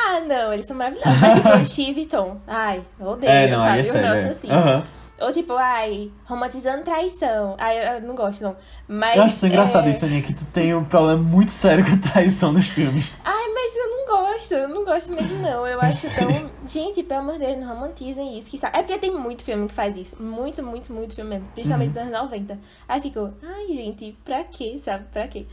[0.00, 1.20] Ah, não, eles são maravilhosos.
[1.20, 2.40] Mas tipo, Steve e Tom.
[2.46, 3.80] Ai, odeio, É, não, sabe?
[3.80, 4.08] é sério.
[4.08, 4.28] é.
[4.30, 4.50] assim.
[4.50, 4.86] Aham.
[5.20, 7.56] Ou tipo, ai, romantizando traição.
[7.58, 8.56] Ai, eu, não gosto, não.
[8.86, 9.16] Mas.
[9.16, 9.90] Eu acho tão engraçado é...
[9.90, 13.10] isso, Aninha, que tu tem um problema muito sério com a traição nos filmes.
[13.24, 15.66] Ai, mas eu não gosto, eu não gosto mesmo, não.
[15.66, 16.28] Eu acho tão.
[16.68, 18.48] Gente, pelo amor de Deus, não romantizem isso.
[18.48, 18.78] Que sabe?
[18.78, 20.22] É porque tem muito filme que faz isso.
[20.22, 21.48] Muito, muito, muito filme mesmo.
[21.52, 22.56] Principalmente dos anos 90.
[22.88, 25.04] Aí ficou, ai, gente, pra quê, sabe?
[25.10, 25.46] Pra quê?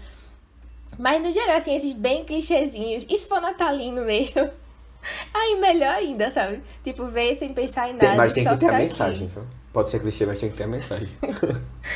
[0.97, 3.05] Mas no geral, assim, esses bem clichêzinhos.
[3.09, 4.41] E se for natalino mesmo?
[5.33, 6.61] Aí melhor ainda, sabe?
[6.83, 8.21] Tipo, ver sem pensar em Tem- nada.
[8.21, 9.43] mas tem só que ter a mensagem, viu?
[9.71, 11.07] Pode ser clichê, mas tem que ter a mensagem.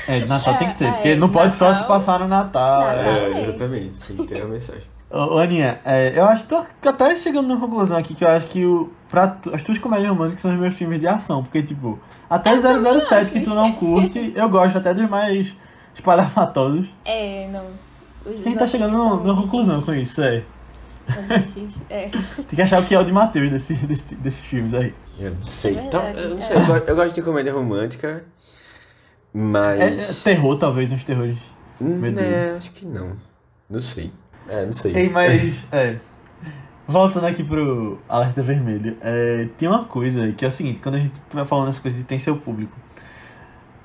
[0.08, 2.20] É, de Natal tem que ter, É, porque é, não pode só Natal- se passar
[2.20, 2.82] no Natal.
[2.82, 2.96] Natal.
[3.04, 3.08] é.
[3.08, 3.44] É, é.
[3.44, 4.84] exatamente, tem que ter a mensagem.
[5.10, 8.28] Ô, ô, Aninha, é, eu acho que tô até chegando numa conclusão aqui que eu
[8.28, 11.42] acho que o, pra tu- as tuas comédias românticas são os meus filmes de ação,
[11.42, 11.98] porque, tipo,
[12.30, 13.56] até Eu também 007 acho que tu isso.
[13.56, 15.56] não curte, eu gosto até dos mais
[15.96, 16.86] espalhafatosos.
[17.06, 17.66] É, não.
[18.26, 20.44] Os- A gente tá chegando numa são numa conclusão com isso, é.
[21.90, 22.10] É.
[22.38, 24.94] Tem que achar o que é o de Matheus desse, desse- desses filmes aí.
[25.18, 25.78] Eu não sei.
[25.78, 26.42] É Então, eu não é.
[26.42, 26.58] sei.
[26.58, 28.24] Eu, go- eu gosto de comédia romântica,
[29.34, 29.80] mas.
[29.80, 29.94] É,
[30.32, 31.38] é terror, talvez, uns terrores.
[31.80, 32.16] meu Deus.
[32.28, 33.14] Né, acho que não.
[33.70, 34.12] Não sei.
[34.48, 34.96] É, não sei.
[34.96, 35.98] Ei, mas, é.
[36.88, 41.00] Voltando aqui pro Alerta Vermelho, é, tem uma coisa que é o seguinte, quando a
[41.00, 42.72] gente vai falando essa coisa de tem seu público,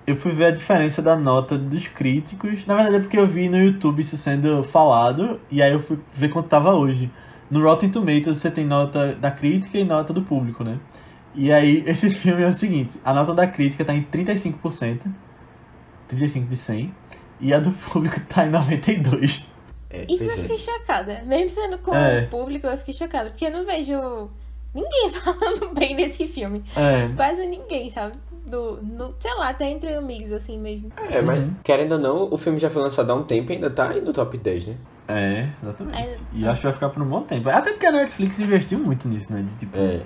[0.07, 2.67] eu fui ver a diferença da nota dos críticos.
[2.67, 5.99] Na verdade é porque eu vi no YouTube isso sendo falado, e aí eu fui
[6.13, 7.11] ver quanto tava hoje.
[7.51, 10.79] No Rotten Tomatoes você tem nota da crítica e nota do público, né?
[11.35, 15.01] E aí esse filme é o seguinte, a nota da crítica tá em 35%,
[16.09, 16.95] 35 de 100,
[17.41, 19.49] e a do público tá em 92.
[19.91, 20.37] É, Isso eu é.
[20.37, 21.23] fiquei chocada.
[21.25, 22.25] Mesmo sendo com É.
[22.25, 23.31] o público, eu fiquei chocada.
[23.31, 24.29] Porque eu não vejo
[24.75, 26.65] ninguém falando bem desse filme.
[26.77, 28.15] É, Quase ninguém, sabe?
[28.47, 30.93] Do, no, sei lá, até entre amigos, assim mesmo.
[31.11, 31.55] É, mas Uhum.
[31.63, 34.01] querendo ou não, o filme já foi lançado há um tempo e ainda tá aí
[34.01, 34.75] no top 10, né?
[35.09, 35.99] É, exatamente.
[35.99, 36.15] É.
[36.35, 37.49] E acho que vai ficar por um bom tempo.
[37.49, 39.43] Até porque a Netflix investiu muito nisso, né?
[39.43, 40.03] De, tipo, É.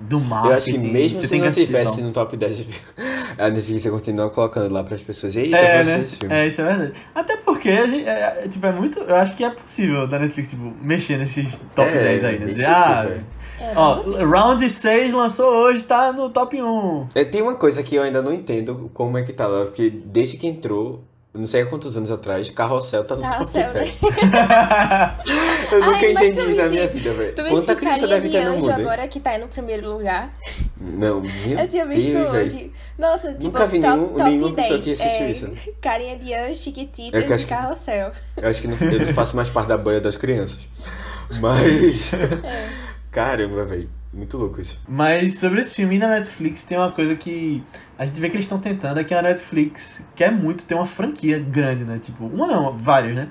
[0.00, 0.50] do marketing.
[0.50, 2.04] Eu acho que mesmo você se tem que não assistir, tivesse então.
[2.06, 2.66] no top 10,
[3.38, 5.34] a Netflix continua colocando lá pras pessoas.
[5.36, 6.00] Eita, É, vou né?
[6.00, 6.34] esse filme.
[6.34, 6.92] É, isso é verdade.
[7.14, 8.98] Até porque, a gente, é, é, tipo, é muito.
[9.00, 12.46] Eu acho que é possível da Netflix, tipo, mexer nesses top É, 10 aí, né?
[12.46, 13.20] Dizer, possível, ah, é.
[13.60, 13.94] É, ó.
[14.24, 17.08] Round 6 lançou hoje, tá no top 1.
[17.14, 19.90] É, tem uma coisa que eu ainda não entendo como é que tá lá, porque
[19.90, 23.84] desde que entrou, não sei há quantos anos atrás, Carrossel tá no Carrossel, top né?
[23.84, 23.98] 10.
[25.72, 27.34] Eu nunca Ai, entendi isso na minha vida, velho.
[27.34, 28.84] Quanta criança carinha deve de ter no anjo mundo, hein?
[28.86, 30.32] agora que tá no primeiro lugar.
[30.80, 32.72] Não, meu Eu tinha visto Deus, hoje.
[32.98, 34.56] Nossa, tipo, Nunca vi top, nenhum- top nenhuma 10.
[34.68, 35.52] pessoa que assistiu é, isso.
[35.80, 38.12] Carinha de anjo, É chiquititas que eu e acho que- carrossel.
[38.36, 40.58] Eu acho que não, eu não faço mais parte da bolha das crianças.
[41.40, 42.12] Mas.
[42.12, 42.83] É.
[43.14, 43.88] Caramba, velho.
[44.12, 44.80] Muito louco isso.
[44.88, 47.62] Mas sobre esse filme na Netflix tem uma coisa que
[47.96, 50.86] a gente vê que eles estão tentando é que a Netflix quer muito ter uma
[50.86, 52.00] franquia grande, né?
[52.02, 53.28] Tipo, uma não, várias, né?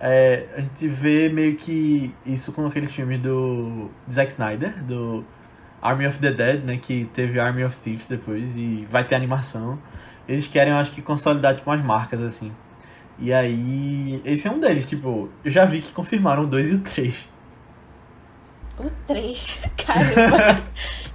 [0.00, 5.22] É, a gente vê meio que isso com aqueles filmes do Zack Snyder, do
[5.82, 6.78] Army of the Dead, né?
[6.78, 9.78] Que teve Army of Thieves depois e vai ter animação.
[10.26, 12.52] Eles querem, eu acho que, consolidar tipo umas marcas assim.
[13.18, 16.74] E aí, esse é um deles, tipo, eu já vi que confirmaram o 2 e
[16.74, 17.35] o 3.
[18.78, 20.62] O 3, caramba.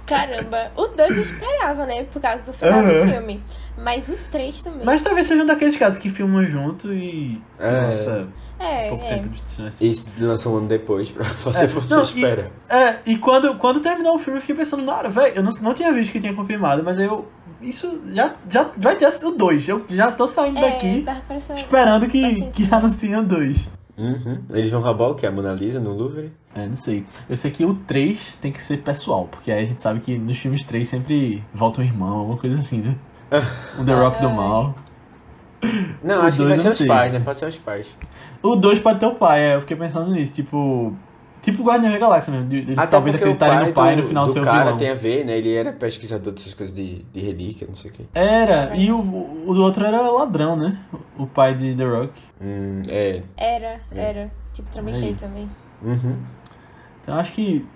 [0.04, 0.72] caramba.
[0.76, 2.02] O 2 eu esperava, né?
[2.04, 3.04] Por causa do final Aham.
[3.06, 3.42] do filme.
[3.78, 4.84] Mas o 3 também.
[4.84, 7.40] Mas talvez seja um daqueles casos que filmam junto e.
[7.58, 7.80] É.
[7.88, 9.08] Nossa, é, pouco é.
[9.14, 9.86] tempo de distância.
[9.86, 12.50] E lançou um ano depois pra fazer É, você não, espera.
[12.68, 15.42] E, é, e quando, quando terminou o filme eu fiquei pensando, na hora, velho, eu
[15.42, 17.28] não, não tinha visto que tinha confirmado, mas eu.
[17.60, 19.68] Isso já, já vai ter o 2.
[19.68, 21.60] Eu já tô saindo É, daqui parecendo...
[21.60, 23.68] esperando que, que anunciem o 2.
[23.96, 24.42] Uhum.
[24.50, 25.24] Eles vão roubar o que?
[25.24, 26.32] A Mona Lisa no Louvre?
[26.54, 27.04] É, não sei.
[27.28, 30.18] Eu sei que o 3 tem que ser pessoal, porque aí a gente sabe que
[30.18, 32.96] nos filmes 3 sempre volta um irmão, alguma coisa assim, né?
[33.78, 34.74] O The Rock do mal.
[36.02, 36.86] Não, O acho que dois vai eu ser não os sei.
[36.88, 37.20] pais, né?
[37.20, 37.86] Pode ser os pais.
[38.42, 40.94] O 2 pode ter o pai, é, eu fiquei pensando nisso, tipo.
[41.40, 44.08] Tipo Guardiões da Galáxia mesmo, eles Até talvez o acreditarem pai no pai do, no
[44.08, 44.76] final do ser o cara vilão.
[44.76, 45.38] tem a ver, né?
[45.38, 48.04] Ele era pesquisador dessas coisas de, de relíquia, não sei o quê.
[48.14, 50.78] Era, e o, o outro era ladrão, né?
[51.18, 52.12] O pai de The Rock.
[52.40, 53.22] Hum, é.
[53.36, 54.30] Era, era.
[54.52, 55.14] Tipo, trambiquei Aí.
[55.14, 55.50] também.
[55.82, 56.16] Uhum.
[57.02, 57.66] Então acho que.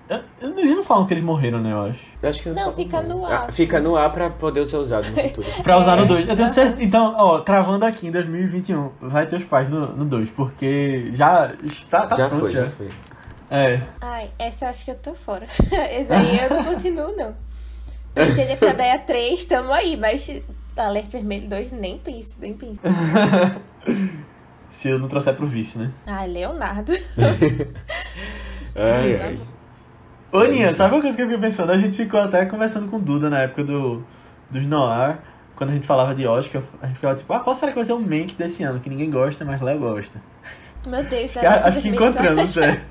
[0.40, 1.72] Eles não falam que eles morreram, né?
[1.72, 2.00] Eu acho.
[2.22, 3.50] Eu acho que Não, fala, fica no ar, Ah.
[3.52, 5.46] Fica no ar pra poder ser usado no futuro.
[5.64, 6.00] Pra usar É.
[6.00, 6.28] no 2.
[6.28, 6.82] Eu tenho certeza.
[6.84, 12.06] Então, ó, cravando aqui em 2021, vai ter os pais no 2, porque já está
[12.06, 12.62] tá já pronto foi, já.
[12.62, 12.88] já foi.
[13.50, 13.82] É.
[14.00, 15.46] Ai, essa eu acho que eu tô fora.
[15.90, 17.34] Esse aí eu não continuo, não.
[18.32, 20.40] Seja pra Deia 3, tamo aí, mas
[20.76, 22.80] Alerta Vermelho 2, nem penso, nem penso.
[24.70, 25.90] Se eu não trouxer pro vice, né?
[26.06, 26.92] Ai, Leonardo.
[28.76, 29.38] Ai, ai.
[30.32, 30.76] Ô, Ninha, isso.
[30.76, 31.72] sabe uma coisa que eu fiquei pensando?
[31.72, 34.04] A gente ficou até conversando com o Duda na época do,
[34.50, 35.18] dos Noir,
[35.54, 37.84] quando a gente falava de Oscar, a gente ficava tipo, ah, qual será que vai
[37.84, 38.78] ser o Mank desse ano?
[38.80, 40.20] Que ninguém gosta, mas Léo gosta.
[40.86, 42.82] Meu Deus, Acho que, acho que encontramos, é.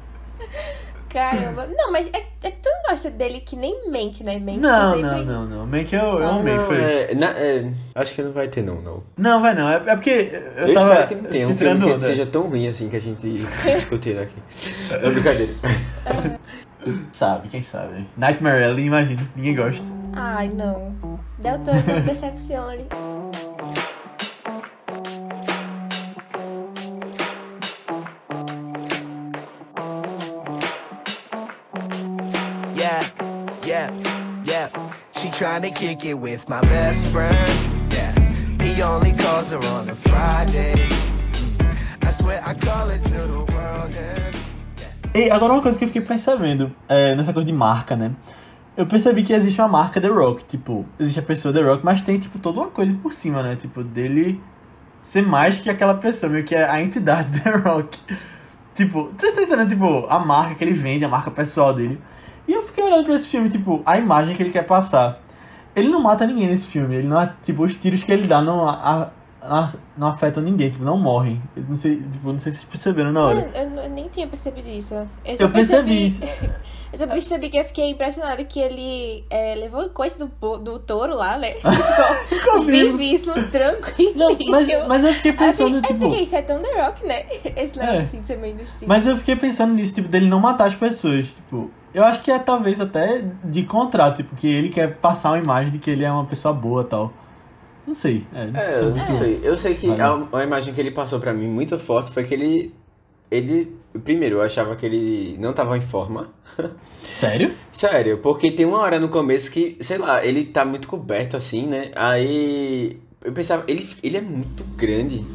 [1.16, 1.68] Caramba.
[1.78, 4.38] Não, mas é, é que tu não gosta dele que nem Mank, né?
[4.38, 5.24] Mank Não, sempre...
[5.24, 5.66] não, não, não.
[5.66, 6.78] Mank eu, eu Ah, amei, Não, foi.
[6.78, 9.04] é, na- é, acho que não vai ter, não, não.
[9.18, 9.70] Não, vai não.
[9.70, 10.10] É, é porque
[10.58, 12.98] eu, Eu, tava espero que não tenha um filme que seja tão ruim assim que
[12.98, 14.36] a gente discutir aqui.
[15.02, 15.54] Não, brincadeira.
[17.14, 18.08] Sabe, quem sabe.
[18.16, 19.28] Nightmare Alley, imagina.
[19.36, 19.84] Ninguém gosta.
[20.14, 20.94] Ai, não.
[21.40, 22.86] Del Toro não decepcione.
[35.36, 37.92] She tryna kick it with my best friend.
[37.92, 38.14] Yeah,
[38.64, 40.76] he only calls her on a Friday.
[42.02, 44.40] I swear I call it the world ends.
[45.14, 48.12] E agora uma coisa que eu fiquei percebendo, é, nessa coisa de marca, né?
[48.78, 52.02] Eu percebi que existe uma marca The Rock, tipo, existe a pessoa The Rock, mas
[52.02, 53.58] tem, tipo, toda uma coisa por cima, né?
[53.58, 54.42] Tipo, dele
[55.02, 58.00] ser mais que aquela pessoa, meio que é a entidade The Rock.
[58.74, 62.00] Tipo, vocês estão entendendo, tipo, a marca que ele vende, a marca pessoal dele.
[62.48, 65.25] E eu fiquei olhando pra esse filme, tipo, a imagem que ele quer passar.
[65.76, 68.68] Ele não mata ninguém nesse filme, ele não, tipo, os tiros que ele dá não,
[68.68, 69.10] a,
[69.42, 71.42] a- não afetam ninguém, tipo, não morrem.
[71.56, 73.52] Eu não sei, tipo, não sei se vocês perceberam na hora.
[73.54, 74.94] Eu, eu- eu nem tinha percebido isso.
[74.94, 75.08] Eu,
[75.40, 76.24] Eu percebi isso.
[76.94, 81.14] Eu só percebi que eu fiquei impressionada que ele é, levou coisa do, do touro
[81.14, 81.56] lá, né?
[82.30, 84.14] Ficou vivíssimo, tranquilo.
[84.16, 86.04] Não, mas, mas eu fiquei eu pensando, fiquei, aí eu tipo.
[86.10, 87.26] fiquei, isso é tão The Rock, né?
[87.58, 88.02] Esse negócio É.
[88.02, 88.88] assim de ser meio industria.
[88.88, 91.26] Mas eu fiquei pensando nisso, tipo, dele não matar as pessoas.
[91.36, 95.40] Tipo, eu acho que é talvez até de contrato, tipo, que ele quer passar uma
[95.40, 97.14] imagem de que ele é uma pessoa boa e tal.
[97.88, 98.28] Não sei.
[98.34, 99.12] É, não sei É, se é eu muito.
[99.12, 99.40] não sei.
[99.44, 100.28] Eu sei que a, lá.
[100.34, 102.76] a imagem que ele passou pra mim muito forte foi que ele.
[103.32, 103.78] Ele.
[104.04, 106.34] Primeiro, eu achava que ele não tava em forma.
[107.04, 107.56] Sério?
[107.72, 111.68] Sério, porque tem uma hora no começo que, sei lá, ele tá muito coberto assim,
[111.68, 111.92] né?
[111.96, 113.00] Aí.
[113.24, 115.26] Eu pensava, ele, ele é muito grande.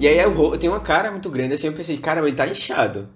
[0.00, 3.08] E aí eu, tem uma cara muito grande assim, eu pensei, caramba, ele tá inchado.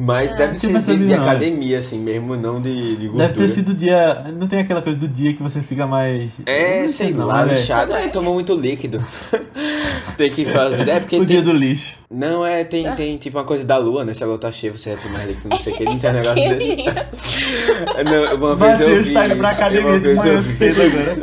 [0.00, 3.26] Mas deve Tinha ser pensado de, de não, academia, assim mesmo, não de, de gordura.
[3.26, 4.26] Deve ter sido dia.
[4.32, 6.30] Não tem aquela coisa do dia que você fica mais.
[6.46, 7.54] É, Não sei não, lá, né?
[7.54, 7.92] lixado.
[7.92, 9.00] É, tomou muito líquido.
[10.16, 10.88] tem que fazer.
[10.88, 11.96] É porque O dia tem- do lixo.
[12.08, 14.14] Não, é, tem, tem tipo uma coisa da lua, né?
[14.14, 15.84] Se a lua tá cheia, você retém mais líquido, não sei o que.
[15.84, 16.84] Não tem um negócio desse.
[18.04, 21.18] não, uma vez eu Matheus vi tá indo pra academia de eu manhã cedo agora.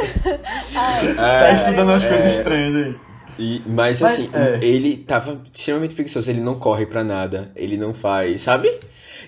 [0.76, 2.08] Ai, Tá É, estudando umas é.
[2.10, 2.96] coisas estranhas aí.
[3.38, 4.60] E, mas, Mas, assim, é.
[4.64, 8.70] ele tava extremamente preguiçoso, ele não corre pra nada, ele não faz, sabe?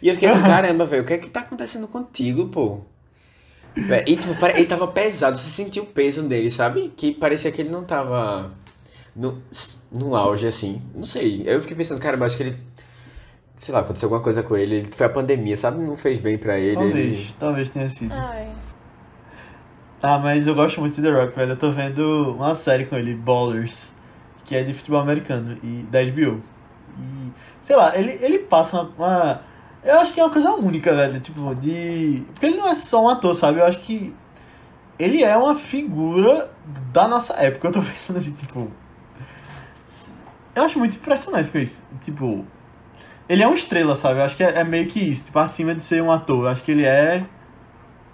[0.02, 2.80] E eu fiquei assim, caramba, velho, o que é que tá acontecendo contigo, pô?
[4.08, 6.92] E tipo, ele tava pesado, você sentiu o peso dele, sabe?
[6.96, 8.52] Que parecia que ele não tava
[9.16, 9.40] no,
[9.92, 10.82] no auge, assim.
[10.96, 11.44] Não sei.
[11.46, 12.58] Eu fiquei pensando, caramba, acho que ele.
[13.56, 14.76] Sei lá, aconteceu alguma coisa com ele.
[14.78, 15.80] ele- Foi a pandemia, sabe?
[15.80, 16.76] Não fez bem pra ele.
[16.76, 18.12] Talvez, ele- talvez tenha sido.
[18.14, 18.48] ai.
[20.02, 21.52] Ah, mas eu gosto muito de The Rock, velho.
[21.52, 23.90] Eu tô vendo uma série com ele, Ballers,
[24.48, 26.42] que é de futebol americano, e da HBO.
[26.98, 27.32] E,
[27.62, 29.42] sei lá, ele, ele passa uma, uma-
[29.84, 31.20] Eu acho que é uma coisa única, velho.
[31.20, 32.24] Tipo, de.
[32.34, 33.60] Porque ele não é só um ator, sabe?
[33.60, 34.14] Eu acho que.
[34.98, 36.50] Ele é uma figura
[36.92, 37.68] da nossa época.
[37.68, 38.72] Eu tô pensando assim, tipo.
[40.56, 41.84] Eu acho muito impressionante com isso.
[42.02, 42.46] Tipo.
[43.30, 44.20] Ele é uma estrela, sabe?
[44.20, 45.26] Eu acho que é, é meio que isso.
[45.26, 46.46] Tipo, acima de ser um ator.
[46.46, 47.26] Eu acho que ele é.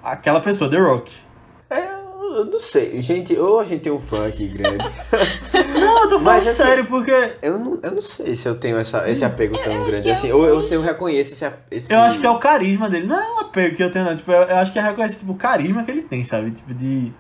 [0.04, 1.12] Aquela pessoa, The Rock.
[2.34, 3.02] Eu não sei.
[3.02, 4.84] Gente, ou a gente tem um fã aqui grande.
[5.80, 8.56] Não, eu tô falando Mas, assim, sério, porque Eu não, eu não sei se eu
[8.56, 10.32] tenho essa, esse apego tão eu grande é assim.
[10.32, 11.94] Ou eu, se eu reconheço esse, esse.
[11.94, 13.06] eu acho que é o carisma dele.
[13.06, 14.16] Não é um apego que eu tenho, não.
[14.16, 16.52] Tipo, eu, eu acho que é reconhecer tipo, o carisma que ele tem, sabe?
[16.52, 17.14] Tipo, de.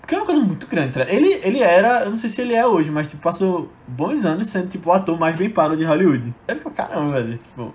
[0.00, 0.92] Porque é uma coisa muito grande.
[0.94, 1.06] tá?
[1.08, 4.48] Ele, ele era, eu não sei se ele é hoje, mas tipo, passou bons anos
[4.48, 6.34] sendo tipo, o ator mais bem pago de Hollywood.
[6.48, 7.38] É tipo, caramba, velho.
[7.38, 7.74] Tipo.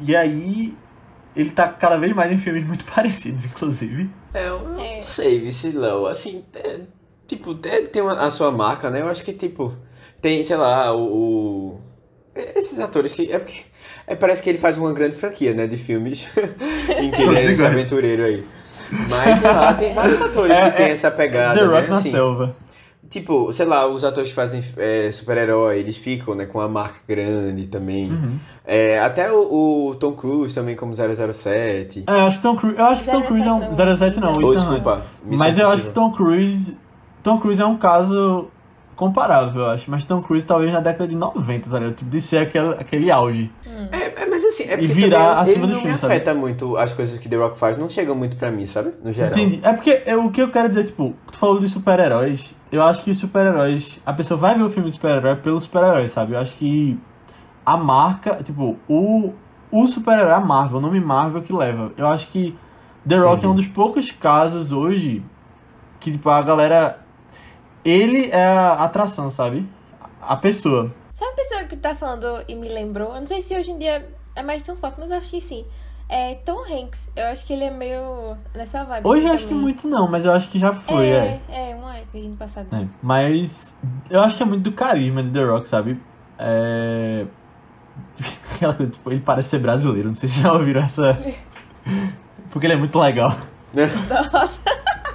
[0.00, 0.74] E aí.
[1.36, 4.10] Ele tá cada vez mais em filmes muito parecidos, inclusive.
[4.32, 5.00] É, eu não É.
[5.00, 5.48] sei.
[6.08, 6.80] Assim, é,
[7.26, 9.00] tipo, ele tem uma- a sua marca, né?
[9.00, 9.74] Eu acho que, tipo,
[10.20, 11.02] tem, sei lá, o.
[11.76, 11.80] o-
[12.54, 13.30] esses atores que.
[13.32, 13.62] É porque.
[14.06, 15.66] é, parece que ele faz uma grande franquia, né?
[15.66, 16.28] De filmes
[17.00, 17.60] em que ele é esse Iguais.
[17.72, 18.46] aventureiro aí.
[19.08, 21.58] Mas, sei lá, tem vários atores É- que tem é essa pegada.
[21.60, 21.88] The Rock né?
[21.88, 22.56] na Assim, selva.
[23.08, 26.98] Tipo, sei lá, os atores que fazem é, super-herói, eles ficam, né, com a marca
[27.08, 28.10] grande também.
[28.10, 28.38] Uhum.
[28.64, 32.04] É, até o, o Tom Cruise também como 007.
[32.06, 32.78] É, eu acho que Tom Cruise.
[32.78, 33.96] Eu acho que Tom Cruise é um.
[33.96, 34.56] 07 não, Hunt.
[34.56, 35.02] desculpa.
[35.24, 35.90] Mas eu acho que.
[35.90, 36.76] Tom Cruise.
[37.22, 38.48] Tom Cruise é um caso
[38.94, 39.90] comparável, eu acho.
[39.90, 41.94] Mas Tom Cruise talvez na década de 90, tá ligado?
[41.96, 43.50] Tipo, de ser aquele, aquele auge.
[43.90, 43.99] É,
[44.42, 46.12] mas assim, é porque virar também acima ele dos não filmes, me sabe?
[46.14, 48.92] afeta muito as coisas que The Rock faz, não chegam muito pra mim, sabe?
[49.04, 49.30] No geral.
[49.30, 49.60] Entendi.
[49.62, 52.54] É porque é, o que eu quero dizer, tipo, tu falou de super-heróis.
[52.72, 54.00] Eu acho que os super-heróis.
[54.06, 56.32] A pessoa vai ver o filme de super-herói pelos super-heróis, sabe?
[56.34, 56.98] Eu acho que
[57.64, 59.32] a marca, tipo, o,
[59.70, 61.92] o super-herói, a Marvel, o nome Marvel que leva.
[61.96, 62.56] Eu acho que
[63.06, 63.46] The Rock Entendi.
[63.46, 65.22] é um dos poucos casos hoje
[65.98, 66.98] que, tipo, a galera.
[67.84, 69.66] Ele é a atração, sabe?
[70.20, 70.92] A pessoa.
[71.12, 73.14] Sabe uma pessoa que tá falando e me lembrou?
[73.14, 75.40] Eu não sei se hoje em dia é mais tão forte, mas eu acho que
[75.40, 75.64] sim.
[76.08, 77.10] É Tom Hanks.
[77.14, 79.06] Eu acho que ele é meio nessa vibe.
[79.06, 81.40] Hoje assim, eu acho que muito não, mas eu acho que já foi, é.
[81.48, 81.70] é.
[81.70, 82.66] É, um aí no passado.
[82.74, 83.76] É, mas
[84.10, 86.00] eu acho que é muito do carisma de The Rock, sabe?
[86.36, 87.26] É...
[88.56, 91.16] Aquela coisa, tipo, ele parece ser brasileiro, não sei se já ouviram essa.
[92.50, 93.36] Porque ele é muito legal.
[94.32, 94.62] Nossa.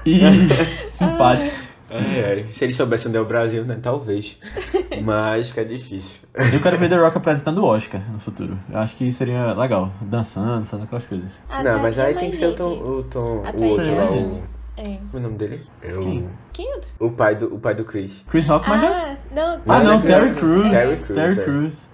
[0.06, 0.19] E
[0.88, 1.64] simpático.
[2.05, 2.45] Ai, ai.
[2.51, 3.79] Se ele soubesse onde é o Brasil, né?
[3.81, 4.38] Talvez.
[5.03, 6.21] Mas fica difícil.
[6.53, 8.58] Eu quero ver The Rock apresentando o Oscar no futuro.
[8.69, 9.91] Eu acho que seria legal.
[10.01, 11.31] Dançando, fazendo aquelas coisas.
[11.49, 12.53] não, mas aí Atraía tem que ser o.
[12.53, 14.43] Tom, o Tom, o outro lá, mais o...
[14.77, 14.91] É.
[14.91, 15.62] É o nome dele?
[15.81, 16.29] É o, Quem?
[16.51, 16.89] Quem outro?
[16.99, 18.23] o pai do, o pai do Chris.
[18.29, 18.84] Chris Rock, mas.
[18.84, 19.62] Ah, não.
[19.67, 20.69] Ah, não, Terry é Crews.
[20.69, 21.43] Terry Crews, Terry é.
[21.43, 21.89] Crews.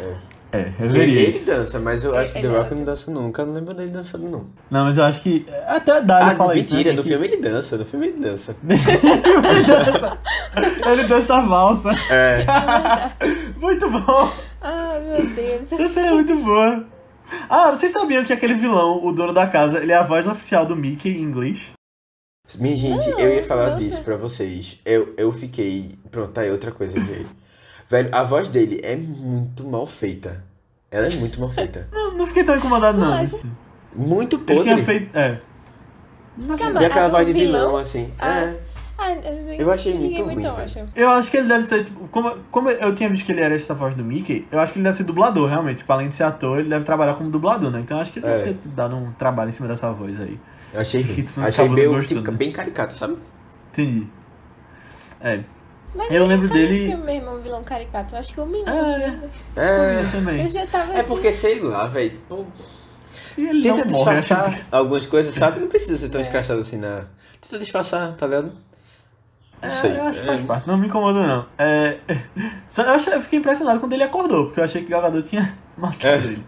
[0.00, 0.16] É,
[0.52, 1.46] eu Ele, veria ele isso.
[1.46, 2.74] dança, mas eu acho que Ele The Rock dança.
[2.76, 3.42] não dança nunca.
[3.42, 4.46] Eu não lembro dele dançando, não.
[4.70, 5.46] Não, mas eu acho que.
[5.66, 6.70] Até dá ele Ah, falar isso.
[6.70, 6.96] mentira, né?
[6.96, 8.56] no que- filme ele dança, no filme ele dança.
[8.64, 10.18] ele dança.
[10.90, 11.90] Ele dança a valsa.
[12.10, 12.46] É.
[13.60, 14.32] Muito bom.
[14.62, 15.72] Ah, meu Deus.
[15.72, 16.84] Essa é muito boa.
[17.48, 20.64] Ah, vocês sabiam que aquele vilão, o dono da casa, ele é a voz oficial
[20.64, 21.60] do Mickey em inglês?
[22.58, 23.78] Minha gente, eu ia falar nossa.
[23.84, 24.78] disso pra vocês.
[24.84, 25.98] Eu, eu fiquei.
[26.10, 27.26] Pronto, tá aí outra coisa, gente.
[27.88, 30.44] Velho, a voz dele é muito mal feita.
[30.90, 31.88] Ela é muito mal feita.
[31.92, 33.08] Não, não fiquei tão incomodado, não.
[33.08, 33.46] Mas- isso.
[33.94, 34.62] Muito Ele podre.
[34.62, 35.16] tinha feito.
[35.16, 35.40] É.
[36.58, 37.76] Calma, E aquela a do voz de vilão, vilão?
[37.78, 38.12] assim.
[38.18, 38.40] Ah.
[38.40, 38.56] É.
[39.00, 40.80] Ah, eu, Eu achei muito ruim, acho.
[40.96, 43.54] Eu acho que ele deve ser, tipo, como, como eu tinha visto que ele era
[43.54, 45.78] essa voz do Mickey, eu acho que ele deve ser dublador, realmente.
[45.78, 47.80] Tipo, além de ser ator, ele deve trabalhar como dublador, né?
[47.80, 48.38] Então eu acho que ele É.
[48.38, 50.38] deve ter dado um trabalho em cima dessa voz aí.
[50.74, 51.00] Eu achei
[51.38, 52.36] Achei meio, gostando, tipo, né?
[52.36, 53.16] bem caricato, sabe?
[53.72, 54.06] Entendi.
[55.20, 55.40] É.
[55.94, 58.14] Mas Eu lembro dele- filme mesmo, um vilão caricato.
[58.16, 58.70] Acho que o menino.
[58.70, 59.18] É.
[59.56, 60.02] É.
[60.04, 60.44] Eu também.
[60.44, 61.08] Eu já tava É assim.
[61.08, 62.18] porque, sei lá, velho.
[63.36, 65.60] Tenta morre, disfarçar que- algumas coisas, sabe?
[65.60, 65.96] Não precisa É.
[65.96, 67.04] ser tão escrachado assim na.
[67.40, 68.52] Tenta disfarçar, tá ligado?
[69.60, 69.96] Não É, sei.
[69.96, 70.32] eu acho que É.
[70.32, 70.68] faz parte.
[70.68, 71.46] Não me incomoda, não.
[71.58, 71.98] É...
[72.68, 75.22] Só, eu, achei- eu fiquei impressionado quando ele acordou, porque eu achei que o Gavador
[75.22, 76.16] tinha matado É.
[76.16, 76.44] ele.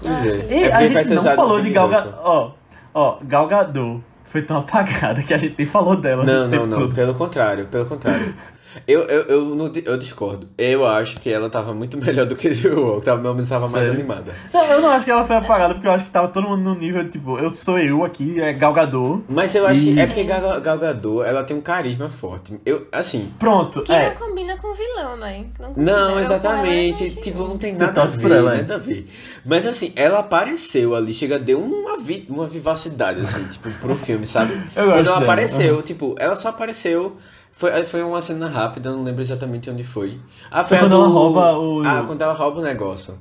[0.00, 0.58] Pois Ah, é.
[0.58, 2.18] E É a gente não falou no de filme Gal dois, Gadot.
[2.22, 2.50] Ó,
[2.94, 4.02] ó, Gal Gadot
[4.34, 6.78] foi tão apagada que a gente nem falou dela Não, não, não.
[6.80, 6.92] todo.
[6.92, 8.34] Pelo contrário, pelo contrário.
[8.86, 10.48] Eu, eu, eu, não eu discordo.
[10.58, 13.04] Eu acho que ela tava muito melhor do que Zero Walk.
[13.04, 13.92] Tava, pelo menos tava mais Sério?
[14.00, 14.32] animada.
[14.52, 16.62] Não, eu não acho que ela foi apagada, porque eu acho que tava todo mundo
[16.62, 19.22] no nível, tipo, eu sou eu aqui, é Gal Gadot.
[19.28, 22.54] Mas eu acho que E- é porque Gal, Gal Gadot, ela tem um carisma forte.
[22.66, 23.30] Eu, assim...
[23.38, 24.08] Pronto, Que é.
[24.08, 25.46] não combina com o vilão, né?
[25.58, 25.72] Não.
[25.76, 27.02] Não, ela, exatamente.
[27.04, 28.56] eu achei Tipo, não tem Você nada a torce por ver, ela, é?
[28.58, 29.08] nada a ver.
[29.44, 34.26] Mas assim, ela apareceu ali, chega, deu uma, vi uma vivacidade, assim, tipo, pro filme,
[34.26, 34.52] sabe?
[34.74, 37.16] Eu Quando ela dela, apareceu, tipo, ela só apareceu.
[37.56, 40.18] Foi, foi uma cena rápida, não lembro exatamente onde foi.
[40.50, 43.14] Ah, Foi a quando do- ela rouba o- Ah, quando ela rouba o negócio.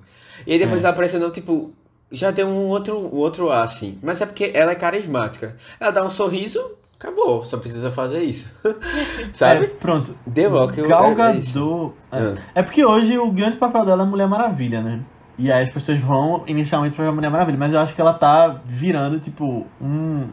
[0.48, 0.88] E aí depois É.
[0.88, 1.72] ela apareceu, tipo,
[2.12, 4.00] já deu um outro, um outro ar, assim.
[4.02, 5.56] Mas é porque ela é carismática.
[5.80, 6.60] Ela dá um sorriso,
[7.00, 8.50] acabou, só precisa fazer isso.
[8.64, 9.68] É, Sabe?
[9.68, 10.16] pronto.
[10.34, 11.16] The Rock, eu- Gal é.
[11.16, 11.94] Gadot.
[12.12, 12.18] É.
[12.18, 12.34] Ah.
[12.56, 15.00] é porque hoje o grande papel dela é Mulher Maravilha, né?
[15.38, 18.62] E aí as pessoas vão inicialmente pra Mulher Maravilha, mas eu acho que ela tá
[18.66, 20.28] virando, tipo, um,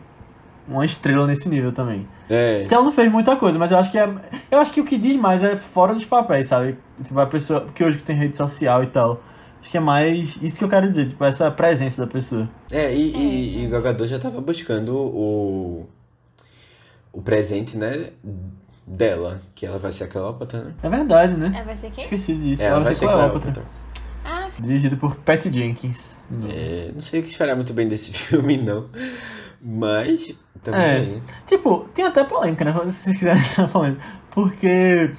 [0.70, 2.06] uma estrela nesse nível também.
[2.28, 2.60] É.
[2.60, 4.08] Porque ela não fez muita coisa, mas eu acho que é.
[4.50, 6.78] Eu acho que o que diz mais é fora dos papéis, sabe?
[7.02, 7.62] Tipo, a pessoa.
[7.62, 9.20] Porque hoje que tem rede social e tal.
[9.60, 12.48] Acho que é mais isso que eu quero dizer, tipo, essa presença da pessoa.
[12.70, 15.86] É, e, e, e o Gal Gadot já tava buscando o,
[17.12, 18.06] o presente, né,
[18.86, 20.74] dela, que ela vai ser a Cleópatra, né?
[20.82, 21.52] É verdade, né?
[21.54, 22.04] É, vai ser quem?
[22.04, 22.62] Esqueci disso.
[22.62, 23.62] É, ela vai ser Cleópatra.
[24.24, 24.62] Ah, sim.
[24.62, 26.18] Dirigido por Pat Jenkins.
[26.48, 28.86] É, não sei o que esperar muito bem desse filme, não.
[29.62, 30.96] Mas, também É.
[30.96, 31.22] aí.
[31.46, 32.72] Tipo, tem até polêmica, né?
[32.72, 34.02] Se vocês quiserem entrar polêmica.
[34.30, 35.12] Porque.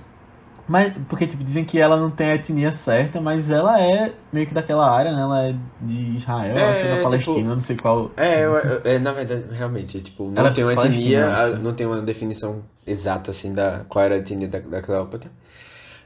[0.67, 4.47] Mas, porque, tipo, dizem que ela não tem a etnia certa, mas ela é meio
[4.47, 5.21] que daquela área, né?
[5.21, 8.11] Ela é de Israel, É, acho que é da tipo, Palestina, não sei qual.
[8.15, 11.57] É, eu- eu- é, na verdade, realmente, tipo, não Ela é tem uma palestina, etnia,
[11.57, 15.29] não tem uma definição exata, assim, da qual era a etnia da, da Cleópatra.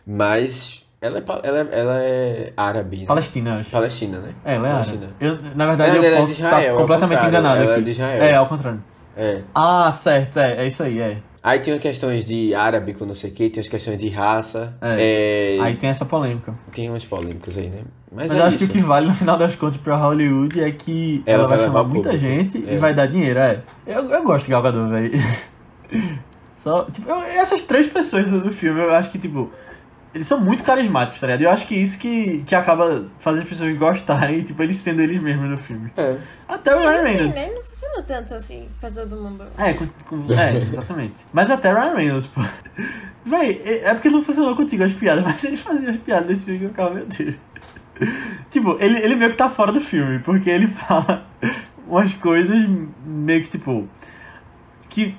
[0.06, 3.06] Mas ela é, ela é, ela é árabe, né?
[3.06, 3.70] Palestina, acho.
[3.72, 4.30] Palestina, né?
[4.44, 4.98] É, ela é Palestina.
[5.06, 5.14] árabe.
[5.20, 7.84] Eu, na verdade, Ela é eu de posso Israel, estar completamente enganado ela é aqui.
[7.84, 8.24] de Israel.
[8.24, 8.84] É, ao contrário.
[9.18, 9.42] É.
[9.54, 11.18] Ah, certo, é, é isso aí, é.
[11.44, 14.10] Aí tem as questões de árabe com não sei o que, tem as questões de
[14.10, 14.74] raça.
[14.82, 15.58] É.
[15.58, 16.54] é, Aí tem essa polêmica.
[16.74, 17.82] Tem umas polêmicas aí, né?
[18.12, 18.66] Mas, Mas é eu acho isso.
[18.72, 21.58] que o que vale no final das contas pra Hollywood é que Ela ela, vai,
[21.60, 22.18] vai chamar muita público.
[22.18, 22.74] gente É.
[22.74, 23.62] e vai dar dinheiro, é.
[23.86, 25.12] Eu, eu gosto de Gal Gadot, velho.
[26.58, 29.52] Só, tipo, eu- essas três pessoas do, do filme, eu acho que, tipo,
[30.16, 31.42] eles são muito carismáticos, tá ligado?
[31.44, 35.22] Eu acho que isso que, que acaba fazendo as pessoas gostarem, tipo, eles sendo eles
[35.22, 35.92] mesmos no filme.
[35.98, 36.18] É.
[36.48, 37.36] Até o Ryan não sei, Reynolds.
[37.36, 37.52] né?
[37.54, 39.46] Não funcionou tanto assim pra todo mundo.
[39.58, 41.26] É, com- com- é, exatamente.
[41.34, 42.42] Mas até Ryan Reynolds, pô.
[43.26, 46.46] Véi, é é porque não funcionou contigo as piadas, mas ele fazia as piadas desse
[46.46, 47.36] filme que eu ficava, meu Deus.
[48.52, 51.26] Tipo, ele, ele meio que tá fora do filme, porque ele fala
[51.88, 52.66] umas coisas
[53.06, 53.88] meio que, tipo.
[54.90, 55.16] Que.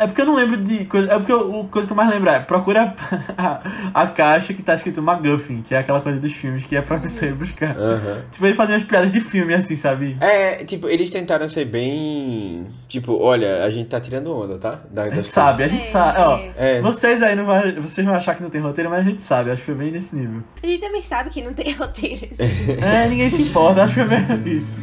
[0.00, 1.12] É porque eu não lembro de coisa.
[1.12, 2.94] É porque o, o coisa que eu mais lembro é procura
[3.36, 3.60] a,
[3.92, 6.96] a, caixa que tá escrito McGuffin, que é aquela coisa dos filmes que é pra
[6.96, 7.76] você ir buscar.
[7.76, 8.22] Aham.
[8.32, 10.16] Tipo, ele fazia umas piadas de filme assim, sabe?
[10.18, 12.66] É, tipo, eles tentaram ser bem.
[12.88, 14.80] Tipo, olha, a gente tá tirando onda, tá?
[14.90, 16.18] Da, A gente sabe, a gente É, sabe.
[16.18, 16.80] Ó, É.
[16.80, 19.50] Vocês aí não vão, vocês vão achar que não tem roteiro, mas a gente sabe,
[19.50, 20.42] acho que foi bem nesse nível.
[20.62, 22.26] A gente também sabe que não tem roteiro.
[22.30, 22.48] assim.
[22.80, 24.80] É, ninguém se importa, acho que foi mesmo isso.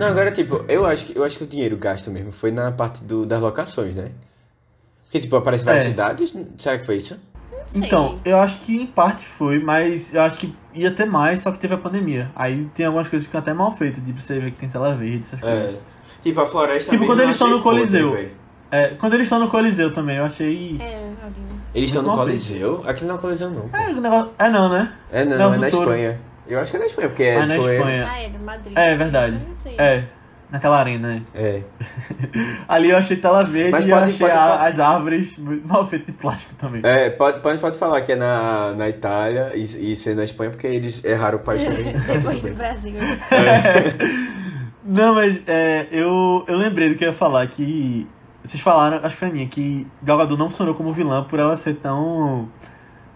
[0.00, 2.72] Não, agora, tipo, eu acho que, eu acho que o dinheiro gasto mesmo foi na
[2.72, 4.10] parte do, das locações, né?
[5.04, 5.88] Porque, tipo, aparece várias É.
[5.88, 6.34] cidades.
[6.56, 7.18] Será que foi isso?
[7.52, 7.82] Não sei.
[7.84, 11.50] Então, eu acho que em parte foi, mas eu acho que ia ter mais, só
[11.52, 12.30] que teve a pandemia.
[12.34, 14.94] Aí tem algumas coisas que ficam até mal feitas, tipo você vê que tem tela
[14.94, 15.74] verde, essas coisas.
[15.74, 15.78] É.
[16.22, 16.90] Tipo, a floresta.
[16.90, 18.12] Tipo, quando eles estão no Coliseu.
[18.12, 18.30] velho.
[18.72, 20.76] É, quando eles estão no Coliseu também, eu achei.
[20.80, 21.10] É.
[21.74, 22.82] Eles estão no Coliseu?
[22.86, 23.68] Aqui não é Coliseu, não.
[23.72, 24.30] É, o negócio.
[24.38, 24.92] É não, né?
[25.10, 25.90] É, não, Nelson é na Touro.
[25.90, 26.20] Espanha.
[26.46, 27.36] Eu acho que é na Espanha, porque é.
[27.36, 28.08] Ah, na tipo, é- Espanha.
[28.10, 28.72] Ah, era Madrid.
[28.78, 29.40] É verdade.
[29.48, 29.76] Não sei.
[29.78, 30.04] É,
[30.50, 31.22] naquela arena, né?
[31.34, 31.62] É.
[32.68, 34.66] Ali eu achei tela verde Mas e eu pode- achei pode a- falar.
[34.66, 36.82] as árvores mal feitas de plástico também.
[36.84, 39.62] É, pode, pode, pode falar que é na, na Itália e,
[39.92, 41.92] e ser na Espanha, porque eles erraram o país também.
[42.06, 42.94] Depois do Brasil.
[44.84, 48.08] Não, mas é, eu, eu lembrei do que eu ia falar, que
[48.42, 51.38] vocês falaram, acho que foi a minha, que Gal Gadot não funcionou como vilã por
[51.38, 52.48] ela ser tão,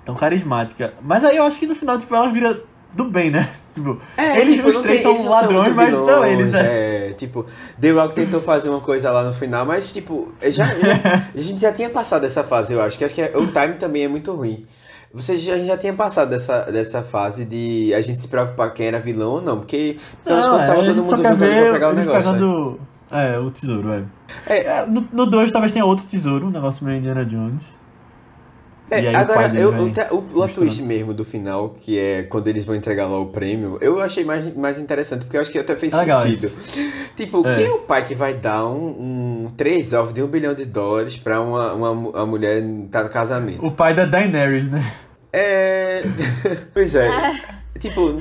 [0.04, 0.92] tão carismática.
[1.02, 2.60] Mas aí eu acho que no final, tipo, ela vira
[2.94, 3.48] do bem, né?
[3.74, 6.60] Tipo, eles tipo, os três tem- são ladrões, muito mas são vilões, eles, né?
[7.08, 7.44] É, tipo,
[7.80, 10.64] The Rock tentou fazer uma coisa lá no final, mas, tipo, já, já-
[11.34, 12.96] a gente já tinha passado essa fase, eu acho.
[12.96, 14.64] Que acho que é- o time também é muito ruim.
[15.12, 18.72] Você já, a gente já tinha passado dessa, dessa fase de a gente se preocupar
[18.72, 21.94] quem era vilão ou não, porque das Não, é, todo mundo juntando pra pegar o
[21.94, 22.32] negócio.
[22.32, 22.38] né?
[22.38, 22.80] pegando
[23.12, 24.10] é, o tesouro, velho.
[24.46, 27.78] É, É, no 2 talvez tenha outro tesouro, um negócio meio Indiana Jones.
[28.90, 32.22] E aí É, agora, eu, o, te- o plot twist mesmo do final, que é
[32.24, 35.50] quando eles vão entregar lá o prêmio, eu achei mais, mais interessante, porque eu acho
[35.50, 36.52] que até fez É legal sentido.
[37.16, 37.54] Tipo, É.
[37.56, 40.64] quem é o pai que vai dar um, um três ovos de um bilhão de
[40.66, 43.64] dólares pra uma, uma, uma mulher estar no casamento?
[43.64, 44.84] O pai da Daenerys, né?
[45.32, 46.02] É.
[46.74, 47.08] pois é.
[47.78, 48.10] Tipo,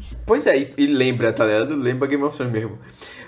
[0.00, 0.16] Isso.
[0.26, 1.74] Pois é, e, e lembra, tá ligado?
[1.76, 2.78] Lembra Game of Thrones mesmo.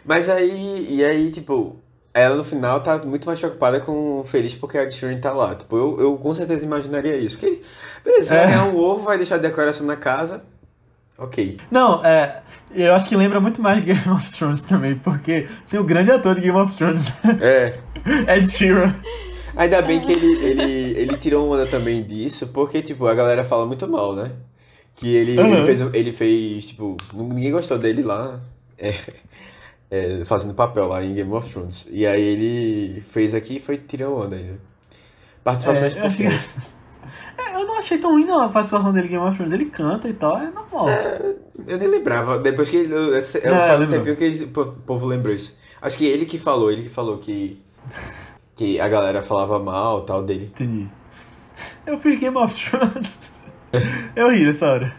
[0.05, 1.77] Mas aí, e aí, tipo,
[2.19, 5.55] ela no final tá muito mais preocupada com feliz porque a Ed Sheeran tá lá.
[5.55, 7.39] Tipo, eu, eu com certeza imaginaria isso.
[7.39, 7.63] Porque,
[8.05, 8.47] beleza, É.
[8.47, 10.43] ganhar um ovo, vai deixar a decoração na casa.
[11.19, 11.59] Ok.
[11.71, 12.43] Não, é.
[12.75, 16.35] Eu acho que lembra muito mais Game of Thrones também, porque tem o grande ator
[16.35, 17.39] de Game of Thrones, né?
[17.41, 17.79] É.
[18.37, 18.95] Ed Sheeran.
[19.57, 23.65] Ainda bem que ele, ele, ele tirou onda também disso, porque, tipo, a galera fala
[23.65, 24.31] muito mal, né?
[24.95, 25.47] Que ele, Uhum.
[25.55, 28.39] ele, fez, ele fez, tipo, ninguém gostou dele lá,
[28.79, 28.95] é,
[29.91, 31.87] é, fazendo papel lá em Game of Thrones.
[31.91, 34.59] E aí ele fez aqui e foi tirou onda ainda.
[35.45, 36.41] Participações É, eu pouquinhas.
[37.39, 39.53] É, eu não achei tão ruim não a participação dele em Game of Thrones.
[39.53, 40.87] Ele canta e tal, é normal.
[41.69, 43.21] Eu nem lembrava, depois que ele, eu, eu, É,
[43.69, 45.57] faz um tempinho que ele- o povo- o povo lembrou isso.
[45.81, 47.63] Acho que ele que falou, ele que falou que,
[48.57, 50.47] que a galera falava mal tal dele.
[50.47, 50.89] Entendi.
[51.87, 53.19] Eu fiz Game of Thrones.
[54.17, 54.95] eu ri nessa hora.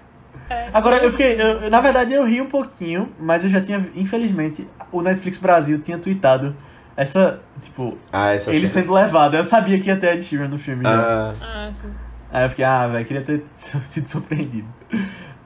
[0.74, 1.42] Agora, eu fiquei.
[1.42, 3.86] eu- na verdade, eu ri um pouquinho, mas eu já tinha.
[3.96, 6.56] Infelizmente, o Netflix Brasil tinha tweetado
[6.96, 7.40] essa.
[7.62, 8.82] Tipo, Ah, essa ele cena.
[8.84, 9.36] sendo levado.
[9.36, 10.84] Eu sabia que ia ter Ed Sheeran no filme.
[10.86, 11.90] Ah, Ah, sim.
[12.32, 13.44] Aí eu fiquei, ah, velho, queria ter
[13.86, 14.68] sido surpreendido.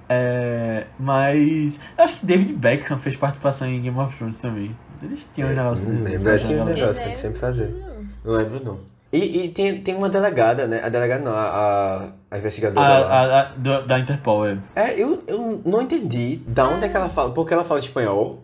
[0.10, 1.80] É, mas.
[1.98, 4.76] Eu acho que David Beckham fez participação em Game of Thrones também.
[5.02, 6.04] Eles tinham um negócio não desse.
[6.06, 6.96] lembro, pra é, tinha um negócio.
[6.96, 7.74] que tem que sempre fazer.
[8.24, 8.80] Não lembro, não.
[9.14, 10.82] E, e tem, tem uma delegada, né?
[10.84, 13.40] A delegada não, a, a, investigadora A, lá.
[13.42, 14.58] a, do- da Interpol, é.
[14.76, 17.32] É, eu, eu não entendi da onde é que ela fala.
[17.32, 18.44] Porque ela fala espanhol.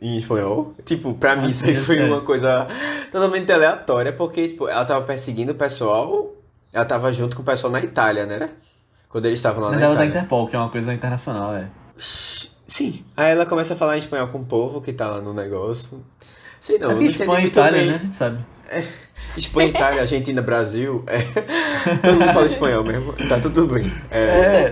[0.00, 0.72] Em espanhol.
[0.86, 2.04] Tipo, pra mim isso aí foi é.
[2.04, 2.66] uma coisa
[3.12, 6.32] totalmente aleatória, porque, tipo, ela tava perseguindo o pessoal.
[6.72, 8.48] Ela tava junto com o pessoal na Itália, né?
[9.10, 10.20] Quando eles estavam lá Mas na ela é da Itália.
[10.20, 11.66] Interpol, que é uma coisa internacional, é.
[11.98, 13.04] Sim.
[13.14, 16.02] Aí ela começa a falar em espanhol com o povo que tá lá no negócio.
[16.60, 17.88] Sei não, é não Espanha e muito Itália, bem.
[17.90, 17.94] né?
[17.96, 18.38] A gente sabe.
[19.36, 21.04] Espanha, Itália, Argentina, Brasil.
[21.06, 21.20] É...
[21.96, 23.12] Todo mundo fala espanhol mesmo.
[23.28, 23.92] Tá tudo bem.
[24.10, 24.70] É,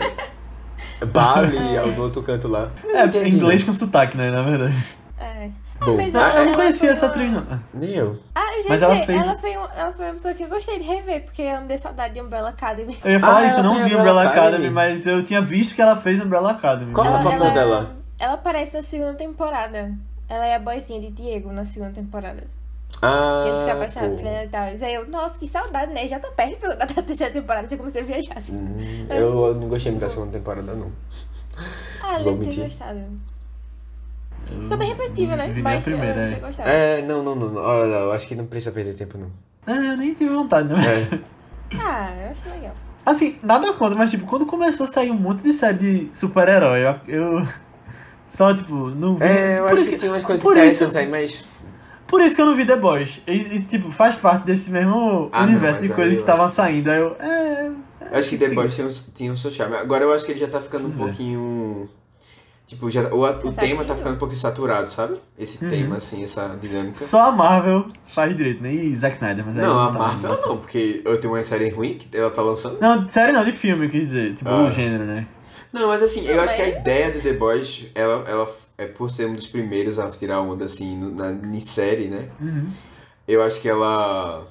[1.00, 1.58] É, Bali,
[1.96, 2.70] no outro canto lá.
[2.84, 4.30] é Entendi, inglês com sotaque, né?
[4.30, 4.76] Na verdade.
[5.20, 5.48] É.
[5.80, 7.60] Bom, mas ah, Eu não ela conhecia essa uma- atriz, não.
[7.72, 8.18] Nem eu.
[8.34, 8.84] Ah, eu já Mas vi.
[8.84, 11.42] ela Ela, fez- foi um, ela foi uma pessoa que eu gostei de rever, porque
[11.42, 12.98] eu me dei saudade de Umbrella Academy.
[13.04, 14.70] Eu ia falar Ah, isso, eu ela não vi Umbrella Umbrella Academy, Academy.
[14.70, 16.92] mas eu tinha visto que ela fez Umbrella Academy.
[16.92, 17.96] Qual é o papel dela?
[18.18, 19.92] Ela aparece na segunda temporada.
[20.28, 22.42] Ela é a boizinha de Diego na segunda temporada.
[23.00, 24.16] Ah, Que ele fica apaixonado pô.
[24.16, 24.68] por ela e tal.
[24.68, 26.08] E aí eu, nossa, que saudade, né?
[26.08, 28.52] Já tá perto da terceira temporada, já comecei a viajar assim.
[28.52, 30.90] Hum, eu não gostei muito da segunda temporada, não.
[32.02, 33.00] Ah, lembro de ter gostado.
[34.44, 35.52] Fica bem repetitiva, né?
[35.62, 36.36] Mas a primeira, eu lembro de é.
[36.36, 36.70] ter gostado.
[36.70, 37.48] É, não, não, não.
[37.50, 37.62] não.
[37.62, 39.30] Olha, eu acho que não precisa perder tempo, não.
[39.66, 40.78] É, eu nem tive vontade, não.
[40.78, 41.20] É.
[41.78, 42.74] Ah, eu acho legal.
[43.04, 46.80] Assim, nada contra, mas tipo, quando começou a sair um monte de série de super-herói,
[46.80, 47.48] eu, eu
[48.28, 49.24] só, tipo, não vi.
[49.24, 51.44] É, eu por acho isso que, tinha umas coisas interessantes isso, aí, mas.
[52.08, 53.22] Por isso que eu não vi The Boys.
[53.26, 56.48] Isso, isso, tipo, faz parte desse mesmo Ah, não, universo mas de coisas que estavam
[56.48, 56.90] saindo.
[56.90, 57.70] Aí eu, é.
[58.10, 59.76] Eu acho que The Boys tinha, um- tinha o seu charme.
[59.76, 60.96] Agora eu acho que ele já tá ficando um ver.
[60.98, 61.88] pouquinho.
[62.66, 65.16] Tipo, já, o, o tema tá ficando um pouquinho saturado, sabe?
[65.38, 65.70] Esse Uhum.
[65.70, 66.98] tema, assim, essa dinâmica.
[67.02, 68.72] Só a Marvel faz direito, né?
[68.74, 71.70] E Zack Snyder, mas aí Não, a tá Marvel não, porque eu tenho uma série
[71.70, 72.78] ruim que ela tá lançando.
[72.78, 74.34] Não, série não, de filme, eu quis dizer.
[74.34, 74.64] Tipo, Ah.
[74.66, 75.26] o gênero, né?
[75.72, 78.48] Não, mas assim, eu Não, acho que a mas- ideia de The Boys, ela, ela
[78.78, 82.28] é por ser um dos primeiros a tirar onda, assim, no- na série, né?
[82.40, 82.66] Uhum.
[83.26, 84.46] Eu acho que ela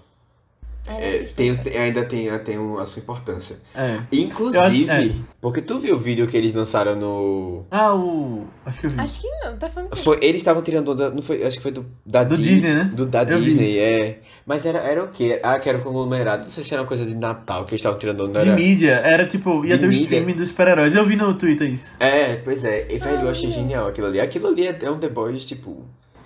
[0.87, 1.35] Ainda é, assisti.
[1.35, 3.57] tem, ainda tem, tem um- a sua importância.
[3.75, 3.99] É.
[4.11, 5.15] Inclusive, acho- é.
[5.41, 7.65] porque tu viu o vídeo que eles lançaram no.
[7.71, 8.45] Ah, o.
[8.65, 8.99] Acho que eu vi.
[8.99, 10.03] Acho que não, tá falando que.
[10.03, 12.73] Foi, eles estavam tirando onda, não foi, acho que foi do, da Do Di- Disney,
[12.75, 12.83] né?
[12.93, 14.21] Do da Eu Disney, é.
[14.47, 15.41] Mas era, era o quê?
[15.43, 17.81] Ah, que era o conglomerado, não sei se era uma coisa de Natal que eles
[17.81, 18.41] estavam tirando onda.
[18.43, 20.03] De mídia, era tipo, ia De ter o mídia.
[20.05, 20.95] streaming dos super-heróis.
[20.95, 21.97] Eu vi no Twitter isso.
[21.99, 22.87] É, pois é.
[22.89, 24.21] E, velho, eu achei genial aquilo ali.
[24.21, 25.83] Aquilo ali é, é um The Boys, tipo,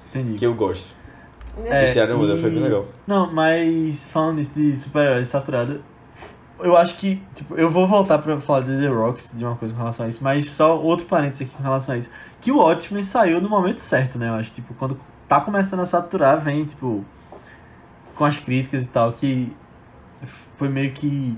[0.09, 0.37] Entendi.
[0.37, 0.95] que eu gosto.
[1.65, 2.85] É, Eles tiraram onda, e- foi bem legal.
[3.07, 5.83] Não, mas falando nisso de super-heróis saturado,
[6.59, 9.73] eu acho que, tipo, eu vou voltar pra falar de The Rock, de uma coisa
[9.73, 12.09] com relação a isso, mas só outro parênteses aqui com relação a isso.
[12.39, 14.29] Que o Watchmen saiu no momento certo, né?
[14.29, 14.95] Eu acho, tipo, quando
[15.27, 17.03] tá começando a saturar, vem, tipo,
[18.21, 19.51] com as críticas e tal, que
[20.55, 21.35] foi meio que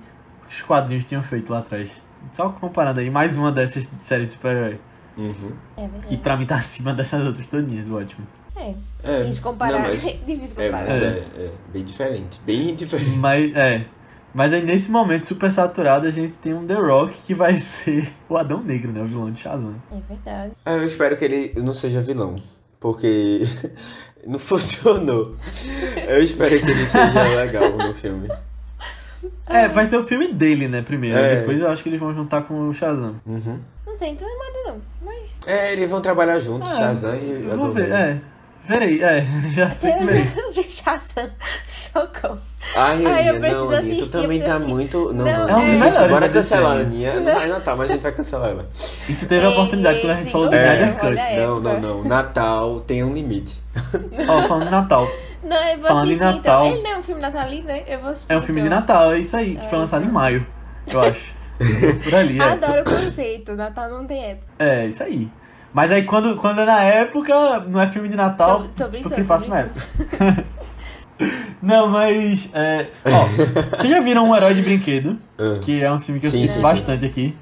[0.49, 1.89] os quadrinhos tinham feito lá atrás.
[2.33, 4.77] Só comparando aí, mais uma dessas séries de super-herói,
[5.15, 5.51] Uhum.
[5.77, 8.27] É que pra mim tá acima dessas outras todinhas do Watchmen.
[8.57, 8.73] É,
[9.03, 9.71] É, difícil comparar.
[9.71, 10.87] não, mas- difícil É, comparar.
[10.89, 11.07] mas é,
[11.37, 12.41] é bem diferente.
[12.45, 13.11] Bem diferente.
[13.17, 13.85] Mas, é.
[14.33, 18.11] Mas aí nesse momento super saturado a gente tem um The Rock que vai ser
[18.27, 19.01] o Adão Negro, né?
[19.01, 19.75] O vilão de Shazam.
[19.89, 20.51] É verdade.
[20.65, 22.35] Ah, eu espero que ele não seja vilão.
[22.79, 23.43] Porque
[24.25, 25.35] não funcionou.
[26.07, 28.29] Eu espero que ele seja legal no filme.
[29.47, 31.17] É, vai ter o filme dele, né, primeiro.
[31.17, 31.37] É.
[31.37, 33.15] Depois eu acho que eles vão juntar com o Shazam.
[33.25, 33.59] Uhum.
[33.85, 34.81] Não sei, não tô animada não.
[35.01, 35.39] Mas.
[35.45, 38.21] É, eles vão trabalhar juntos, Ah, Shazam e Eu vou ver, é.
[38.65, 39.25] Verei, é.
[39.53, 40.03] Já sei que
[40.39, 41.29] Eu já Shazam.
[41.65, 42.39] Socorro.
[42.75, 44.69] Ai, Ai, eu preciso não, Aninha, tu assistir, também tá assistir.
[44.69, 45.13] muito...
[45.13, 46.85] Não, Não, não, É um dos gente, melhores Bora cancelar, DC.
[46.85, 47.19] Aninha.
[47.19, 48.69] Não vai Natal, mas a gente vai cancelar ela.
[49.09, 51.19] E tu teve a oportunidade quando a gente falou do É, Snyder Cut.
[51.19, 51.37] aí.
[51.37, 52.03] Não, não, não.
[52.05, 53.61] Natal tem um limite.
[54.29, 55.07] Ó, falando de Natal.
[55.43, 56.65] Não, eu vou Falando assistir Natal- então.
[56.67, 57.83] Ele não é um filme natalino, né?
[57.85, 58.31] Eu vou assistir.
[58.33, 58.79] É um filme de então.
[58.79, 60.47] Natal, é isso aí, que foi lançado em maio,
[60.89, 61.33] eu acho.
[62.03, 62.43] Por ali, é.
[62.43, 63.53] Adoro o conceito.
[63.53, 64.47] Natal não tem época.
[64.57, 65.29] É, isso aí.
[65.73, 69.09] Mas aí quando, quando é na época, não é filme de Natal, Tô- tô brincando,
[69.15, 70.45] porque passa na época.
[71.61, 72.49] não, mas.
[72.53, 73.25] É, ó,
[73.77, 75.17] vocês já viram Um Herói de Brinquedo?
[75.37, 75.59] Ah.
[75.61, 77.35] Que é um filme que eu Sim, cito sim, bastante aqui.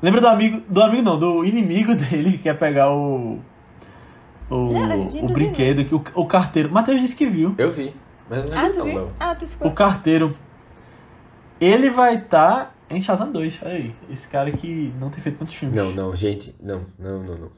[0.00, 0.62] Lembra do amigo.
[0.68, 3.40] Do amigo não, do inimigo dele que quer pegar o.
[4.50, 6.70] O, Não, o brinquedo, que o, o carteiro.
[6.72, 7.54] Matheus disse que viu.
[7.58, 7.94] Eu vi.
[8.30, 9.00] Mas não Ah, lembro tu não, viu?
[9.00, 9.08] não.
[9.20, 9.68] Ah, tu ficou.
[9.70, 10.34] O carteiro.
[11.60, 13.58] Ele vai estar em Shazam 2.
[13.62, 13.94] Olha aí.
[14.10, 15.76] Esse cara que não tem feito tantos filmes.
[15.76, 16.54] Não, não, gente.
[16.62, 17.50] Não, não, não, não.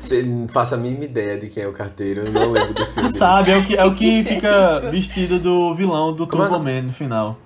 [0.00, 2.22] Você não faça a mínima ideia de quem é o carteiro.
[2.22, 3.08] Eu não lembro do filme.
[3.08, 6.48] Tu sabe, é o que, é o que fica vestido do vilão do Como é
[6.48, 7.38] Turbo o Man no final.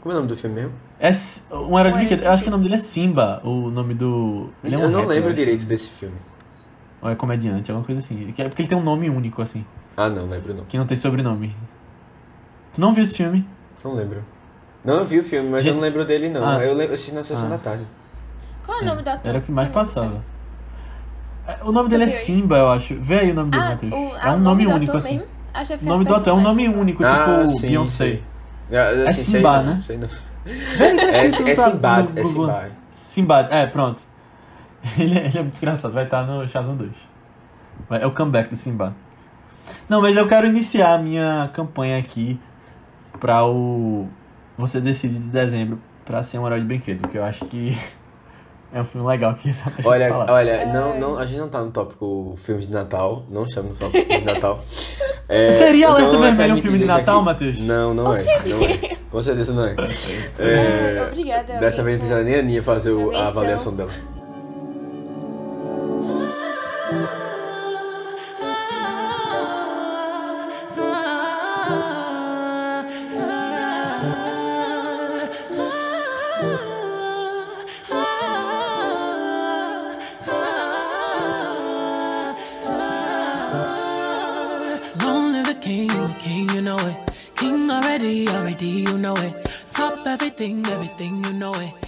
[0.00, 0.72] Como é o nome do filme mesmo?
[1.00, 1.10] É
[1.56, 2.22] um herói de brinquedo.
[2.22, 4.50] Eu acho que o nome dele é Simba, o nome do.
[4.62, 6.16] Ele é um eu não rapper, lembro direito desse filme.
[7.02, 8.32] Ou é comediante, alguma coisa assim.
[8.38, 9.64] É porque ele tem um nome único, assim,
[9.96, 10.64] Ah, não, lembro não.
[10.64, 11.54] que não tem sobrenome.
[12.72, 13.46] Tu não viu esse filme?
[13.84, 14.24] Não lembro.
[14.84, 16.46] Não, eu vi o filme, mas eu Gente- não lembro dele não.
[16.46, 16.62] Ah.
[16.62, 17.50] Eu lembro, eu assisti na sessão Ah.
[17.50, 17.84] da tarde.
[18.66, 19.28] qual é o nome do ator?
[19.28, 20.22] Era o que mais passava.
[21.46, 22.08] É, O nome dele é?
[22.08, 22.94] Simba, eu acho.
[23.00, 23.92] Vê aí o nome dele, Ah, Matheus.
[23.92, 25.18] o, É ah, um nome do único, assim.
[25.20, 28.04] que O nome do ator é um nome único, ah, tipo sim, Beyoncé.
[28.04, 28.22] sei.
[28.70, 29.82] É, assim, sei Simba, não, né?
[29.84, 30.08] sei não.
[30.46, 32.24] É, é Simbad, é.
[32.24, 32.72] Simbad.
[32.90, 34.02] Simbad, é, pronto.
[34.98, 36.92] Ele, é- ele é muito engraçado, vai estar no Shazam 2.
[37.88, 38.92] Vai- É o comeback do Simbad.
[39.88, 42.38] Não, mas eu quero iniciar a minha campanha aqui
[43.18, 44.06] pra o
[44.58, 47.76] Você Decide de dezembro pra ser um herói de brinquedo, que eu acho que
[48.72, 50.32] é um filme legal que dá pra gente Olha, falar.
[50.32, 53.74] olha, não, não, a gente não tá no tópico filmes de Natal, não chama no
[53.74, 54.64] tópico filme de Natal.
[55.26, 57.24] É, Seria Alerta é Vermelho um filme de Natal, aqui.
[57.24, 57.58] Matheus?
[57.60, 58.96] Não, não é, não é.
[59.10, 59.74] Com certeza não é.
[60.38, 61.60] É, Obrigada.
[61.60, 63.90] Dessa vez não precisa nem a Aninha fazer a avaliação dela.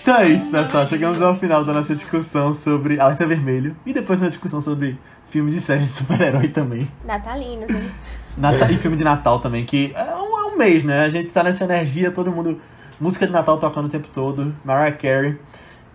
[0.00, 0.86] Então é isso, pessoal.
[0.86, 4.98] Chegamos ao final da nossa discussão sobre Alerta Vermelho e depois uma discussão sobre
[5.28, 6.90] filmes e séries de super-herói também.
[7.04, 7.90] Natalinos, hein?
[8.36, 11.00] Nata- e filme de Natal também, que é um, é um mês, né?
[11.04, 12.60] A gente tá nessa energia, todo mundo.
[12.98, 15.38] Música de Natal tocando o tempo todo, Mariah Carey.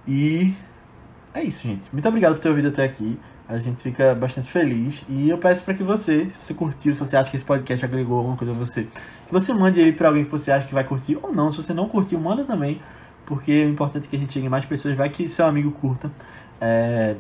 [0.08, 0.54] E
[1.34, 1.90] é isso, gente.
[1.92, 3.20] Muito obrigado por ter ouvido até aqui.
[3.50, 5.04] A gente fica bastante feliz.
[5.10, 7.84] E eu peço pra que você, se você curtiu, se você acha que esse podcast
[7.84, 8.88] agregou alguma coisa a você,
[9.32, 11.52] você mande ele pra alguém que você acha que vai curtir ou não.
[11.52, 12.82] Se você não curtiu, manda também.
[13.26, 14.96] Porque o importante é que a gente chegue mais pessoas.
[14.96, 16.12] Vai que seu amigo curta.
[16.60, 17.16] É,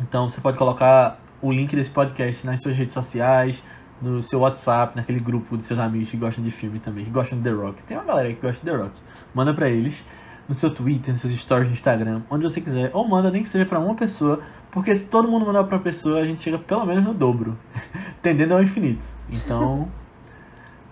[0.00, 3.62] Então você pode colocar o link desse podcast nas suas redes sociais,
[4.00, 7.38] no seu WhatsApp, naquele grupo de seus amigos que gostam de filme também, que gostam
[7.38, 7.82] de The Rock.
[7.84, 8.92] Tem uma galera que gosta de The Rock.
[9.34, 10.02] Manda pra eles
[10.48, 13.48] no seu Twitter, nos seus stories no Instagram, onde você quiser, ou manda nem que
[13.48, 14.40] seja pra uma pessoa,
[14.70, 17.56] porque se todo mundo mandar pra uma pessoa, a gente chega pelo menos no dobro,
[18.20, 19.04] tendendo ao infinito.
[19.30, 19.88] Então,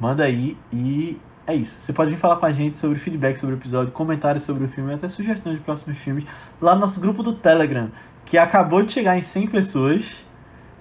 [0.02, 1.80] manda aí e é isso.
[1.80, 4.68] Você pode vir falar com a gente sobre feedback sobre o episódio, comentários sobre o
[4.68, 6.24] filme, até sugestões de próximos filmes
[6.60, 7.88] lá no nosso grupo do Telegram,
[8.24, 10.26] que acabou de chegar em 100 pessoas.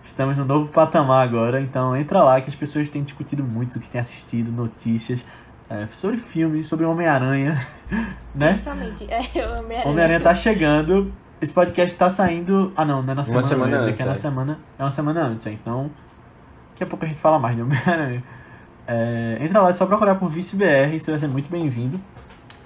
[0.03, 3.87] Estamos no novo patamar agora, então entra lá que as pessoas têm discutido muito, que
[3.87, 5.23] têm assistido notícias
[5.69, 7.65] é, sobre filmes, sobre Homem-Aranha,
[8.33, 8.47] né?
[8.49, 9.07] Principalmente.
[9.07, 11.13] É, amei Homem-Aranha tá chegando.
[11.39, 12.73] Esse podcast tá saindo.
[12.75, 13.43] Ah, não, não é na semana.
[13.43, 14.15] semana ia dizer antes, que é na é.
[14.15, 14.59] semana.
[14.79, 15.51] É uma semana antes, é.
[15.51, 15.91] então.
[16.71, 18.23] Daqui a pouco a gente fala mais de Homem-Aranha.
[18.93, 21.97] É, entra lá, é só procurar por ViceBR, você vai ser muito bem-vindo.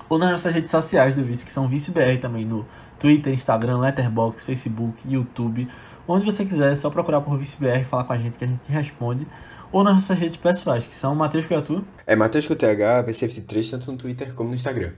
[0.10, 2.66] Ou nas nossas redes sociais do Vice, que são ViceBR também, no
[2.98, 5.68] Twitter, Instagram, Letterboxd, Facebook, YouTube.
[6.08, 8.48] Onde você quiser, é só procurar por ViceBR e falar com a gente que a
[8.48, 9.28] gente responde.
[9.72, 13.92] Ou nas nossas redes pessoais, que são Matheus Criatura, É Matheus com TH, B73, tanto
[13.92, 14.94] no Twitter como no Instagram.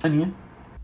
[0.00, 0.32] Aninha.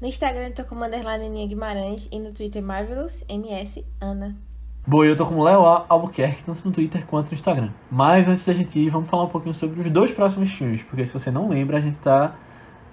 [0.01, 4.37] No Instagram eu tô underline Aninha Guimarães e no Twitter Marvelous MS Ana.
[4.85, 5.65] Boa, eu tô como Léo.
[5.89, 7.71] Albuquerque, tanto no Twitter quanto no Instagram.
[7.89, 11.07] Mas antes da gente ir, vamos falar um pouquinho sobre os dois próximos filmes, porque
[11.07, 12.35] se você não lembra, a gente tá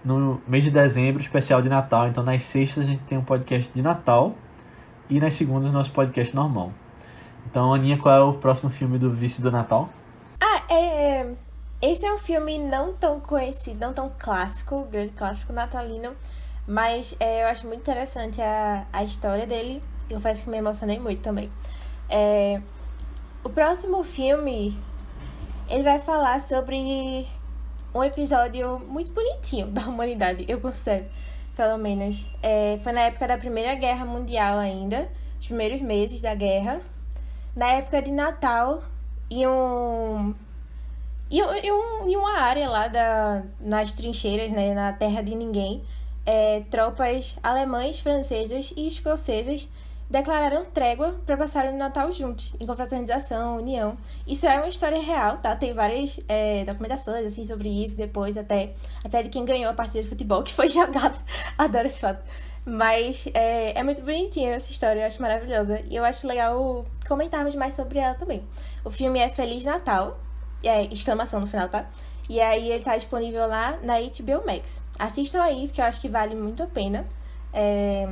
[0.05, 3.73] no mês de dezembro, especial de Natal, então nas sextas a gente tem um podcast
[3.73, 4.35] de Natal
[5.09, 6.71] e nas segundas nosso podcast normal.
[7.49, 9.89] Então, Aninha, qual é o próximo filme do Vice do Natal?
[10.39, 11.33] Ah, é.
[11.81, 16.11] Esse é um filme não tão conhecido, não tão clássico, grande clássico natalino,
[16.67, 19.81] mas é, eu acho muito interessante a, a história dele.
[20.07, 21.49] Eu confesso que me emocionei muito também.
[22.09, 22.61] É,
[23.43, 24.77] o próximo filme,
[25.69, 27.27] ele vai falar sobre
[27.93, 31.05] um episódio muito bonitinho da humanidade, eu considero,
[31.55, 32.29] pelo menos.
[32.41, 36.81] É, foi na época da Primeira Guerra Mundial ainda, os primeiros meses da guerra.
[37.55, 38.83] Na época de Natal,
[39.29, 40.33] e um
[41.29, 45.83] e, um, uma área lá da, nas trincheiras, né, na terra de ninguém,
[46.25, 49.69] é, tropas alemães, francesas e escocesas
[50.09, 53.97] declararam trégua para passarem o Natal juntos, em confraternização, união.
[54.25, 55.55] Isso é uma história real, tá?
[55.55, 60.01] Tem várias é, documentações assim sobre isso depois, até, até de quem ganhou a partida
[60.01, 61.19] de futebol que foi jogado.
[61.57, 62.23] Adoro esse fato.
[62.65, 65.81] Mas é, é muito bonitinha essa história, eu acho maravilhosa.
[65.89, 68.43] E eu acho legal comentarmos mais sobre ela também.
[68.83, 70.19] O filme é Feliz Natal,
[70.63, 71.87] é, exclamação no final, tá?
[72.27, 74.83] E aí ele tá disponível lá na HBO Max.
[74.99, 77.05] Assistam aí, porque eu acho que vale muito a pena.
[77.51, 78.07] É,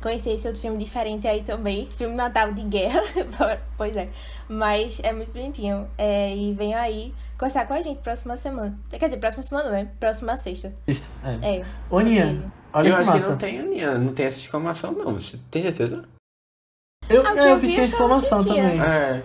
[0.00, 1.88] conhecer esse outro filme diferente aí também.
[1.96, 3.00] Filme Natal de guerra,
[3.76, 4.08] pois é.
[4.48, 5.88] Mas é muito bonitinho.
[5.98, 8.78] É, e venham aí conversar com a gente próxima semana.
[8.90, 9.88] Quer dizer, próxima semana, né?
[9.98, 10.72] Próxima sexta.
[10.86, 11.08] Sexta,
[11.42, 11.58] é.
[11.58, 11.64] É.
[11.90, 13.30] Ô, Nian, olha eu que acho que massa.
[13.30, 15.14] não tem, Aninha, não tem essa exclamação, não.
[15.14, 16.04] Você tem certeza?
[17.08, 18.80] Eu, Ah, que é, eu eu vi vi, sem exclamação que também.
[18.80, 19.22] É.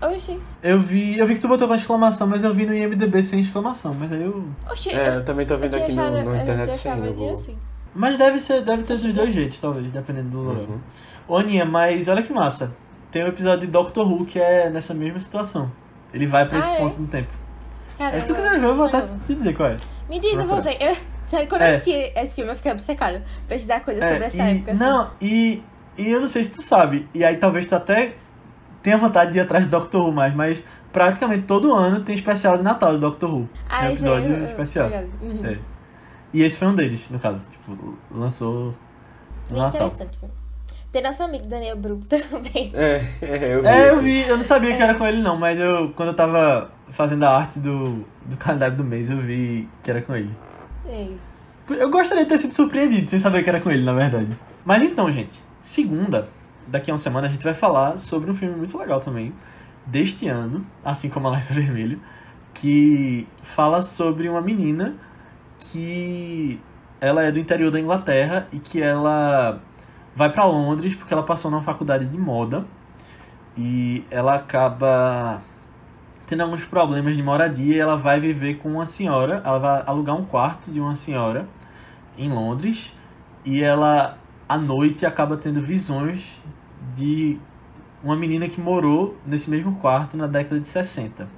[0.00, 0.40] Oxi.
[0.62, 3.40] Eu vi, eu vi que tu botou com exclamação, mas eu vi no IMDB sem
[3.40, 4.48] exclamação, mas aí eu...
[4.70, 4.90] Oxi.
[4.90, 7.34] É, eu, eu também tô vendo aqui no, achado, no eu internet no Google.
[7.34, 7.58] assim.
[7.98, 10.68] Mas deve ser, deve ter dos dois jeitos, talvez, dependendo do lugar.
[10.68, 10.80] Uhum.
[11.26, 12.72] Ô, Aninha, mas olha que massa.
[13.10, 15.70] Tem um episódio de Doctor Who que é nessa mesma situação.
[16.14, 16.78] Ele vai pra esse Ah, é?
[16.78, 17.28] ponto no tempo.
[17.98, 18.14] Caramba.
[18.16, 19.20] Mas se tu quiser ver, eu vou até Caramba.
[19.26, 19.76] te dizer qual é.
[20.08, 20.76] Me diz, eu vou ver.
[20.80, 20.96] Eu,
[21.26, 21.70] sério, quando É.
[21.70, 24.72] eu assisti esse filme, eu fiquei obcecada pra estudar coisas É, sobre essa e, época.
[24.72, 24.80] assim.
[24.80, 25.62] Não, e,
[25.98, 28.14] e eu não sei se tu sabe, e aí talvez tu até
[28.82, 32.56] tenha vontade de ir atrás de Doctor Who mais, mas praticamente todo ano tem especial
[32.56, 33.48] de Natal de Doctor Who.
[33.68, 34.88] Ah, é um esse episódio eu- eu- especial.
[35.20, 35.38] Uhum.
[35.44, 35.58] É.
[36.32, 38.74] E esse foi um deles, no caso, tipo, lançou
[39.48, 39.86] no Bem Natal.
[39.86, 40.18] interessante.
[40.90, 42.72] Tem nosso amigo Daniel Bru também.
[42.74, 43.68] É, é, eu vi.
[43.68, 46.16] É, eu vi, eu não sabia que era com ele não, mas eu, quando eu
[46.16, 50.34] tava fazendo a arte do, do calendário do mês, eu vi que era com ele.
[50.86, 51.16] Ei.
[51.68, 54.38] Eu gostaria de ter sido surpreendido sem saber que era com ele, na verdade.
[54.64, 56.28] Mas então, gente, segunda,
[56.66, 59.34] daqui a uma semana, a gente vai falar sobre um filme muito legal também,
[59.84, 62.00] deste ano, assim como Alerta Vermelho,
[62.54, 64.94] que fala sobre uma menina
[65.58, 66.60] que
[67.00, 69.60] ela é do interior da Inglaterra e que ela
[70.14, 72.64] vai pra Londres porque ela passou numa faculdade de moda
[73.56, 75.40] e ela acaba
[76.26, 80.16] tendo alguns problemas de moradia e ela vai viver com uma senhora, ela vai alugar
[80.16, 81.48] um quarto de uma senhora
[82.16, 82.94] em Londres
[83.44, 86.40] e ela à noite acaba tendo visões
[86.94, 87.38] de
[88.02, 91.28] uma menina que morou nesse mesmo quarto na década de 60.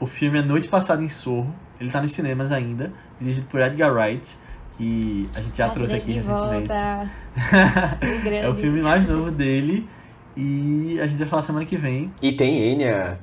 [0.00, 3.92] O filme é Noite Passada em Sorro, ele tá nos cinemas ainda, dirigido por Edgar
[3.92, 4.38] Wright,
[4.76, 6.72] que a gente já Nossa, trouxe aqui recentemente.
[8.30, 9.88] É o filme mais novo dele
[10.36, 12.12] e a gente vai falar semana que vem.
[12.22, 13.18] E tem Enya.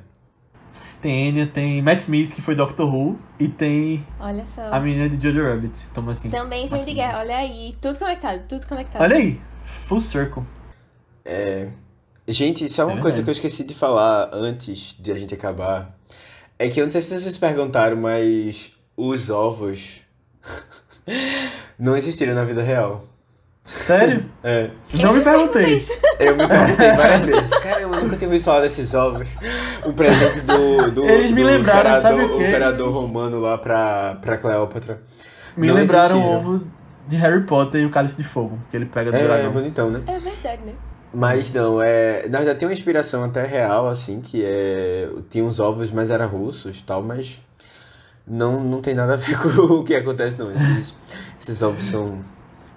[1.00, 4.70] Tem Enya, tem Matt Smith, que foi Doctor Who, e tem Olha só.
[4.70, 5.74] a menina de Jojo Rabbit.
[5.94, 6.28] Toma assim.
[6.28, 7.20] Também filme de guerra.
[7.20, 7.74] Olha aí.
[7.80, 9.00] Tudo conectado, tudo conectado.
[9.00, 9.40] Olha aí,
[9.86, 10.42] full circle.
[11.24, 11.68] É...
[12.28, 15.98] Gente, só uma É coisa que eu esqueci de falar antes de a gente acabar.
[16.60, 20.02] É que eu não sei se vocês perguntaram, mas os ovos
[21.78, 23.04] não existiram na vida real.
[23.64, 24.24] Sério?
[24.42, 24.70] É.
[24.94, 25.74] Não me perguntei.
[25.76, 25.92] Isso.
[26.18, 27.50] Eu me perguntei várias vezes.
[27.58, 29.28] Caramba, eu nunca tinha ouvido falar desses ovos.
[29.84, 32.48] O presente do, do, Eles me do lembraram, imperador, sabe o quê?
[32.48, 35.00] imperador romano lá pra, pra Cleópatra.
[35.56, 36.38] Me Não lembraram o existiram.
[36.54, 36.66] ovo
[37.06, 39.52] de Harry Potter e o Cálice de Fogo, que ele pega do É, dragão.
[39.52, 40.00] bonitão, né?
[40.06, 40.72] É verdade, né?
[41.12, 42.28] Mas não, é.
[42.28, 45.08] Na verdade tem uma inspiração até real, assim, que é.
[45.30, 47.40] Tinha uns ovos, mas era russos e tal, mas.
[48.26, 50.52] Não, não tem nada a ver com o que acontece, não.
[50.52, 50.94] Esses,
[51.40, 52.20] esses ovos são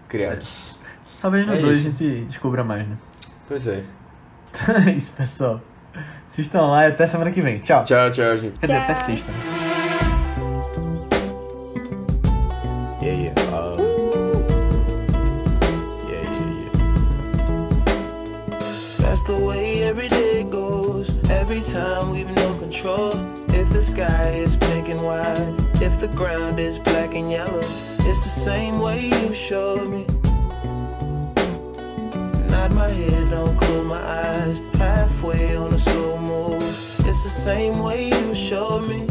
[0.07, 0.79] criados.
[1.21, 1.83] Talvez no É 2 a isso.
[1.89, 2.97] gente descubra mais, né?
[3.47, 3.83] Pois é.
[4.87, 5.61] é isso, pessoal.
[6.27, 7.59] Assistam lá e até semana que vem.
[7.59, 7.83] Tchau.
[7.83, 8.57] Tchau, tchau, gente.
[8.59, 9.31] Quer dizer, até sexta.
[28.43, 30.05] Same way you showed me.
[32.49, 34.59] Nod my head, don't close my eyes.
[34.73, 36.61] Halfway on a slow move.
[37.07, 39.07] It's the same way you showed me.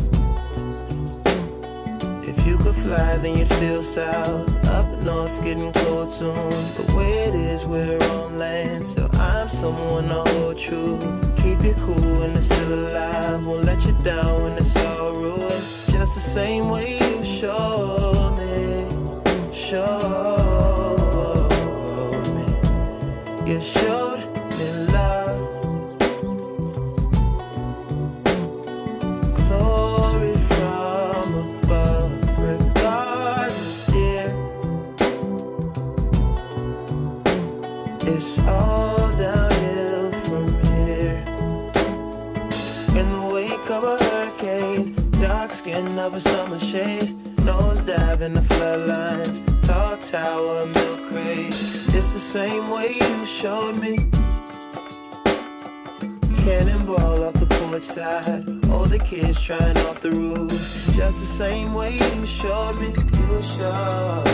[2.29, 3.17] If you could fly.
[3.23, 4.51] then you'd feel south.
[4.67, 6.51] Up north's getting cold soon.
[6.77, 10.99] The way it is, we're on land, so I'm someone to hold true.
[11.39, 13.47] Keep you cool when it's still alive.
[13.47, 15.65] Won't let you down when it's all ruined.
[15.89, 18.32] Just the same way you showed
[19.73, 19.79] You
[23.59, 24.19] showed
[24.59, 25.39] me love.
[29.35, 32.13] glory from above.
[32.39, 33.89] Regardless,
[38.03, 41.25] it's all downhill from here.
[42.95, 47.17] In the wake of a hurricane, dark skin of a summer shade,
[47.47, 49.52] nose dive in the floodlines,
[50.13, 51.55] tower, milk crate.
[51.97, 53.97] It's the same way you showed me.
[56.45, 58.45] Cannonball off the porch side.
[58.71, 60.53] Older kids trying off the roof.
[60.93, 62.89] Just the same way you showed me.
[62.89, 64.25] You showed.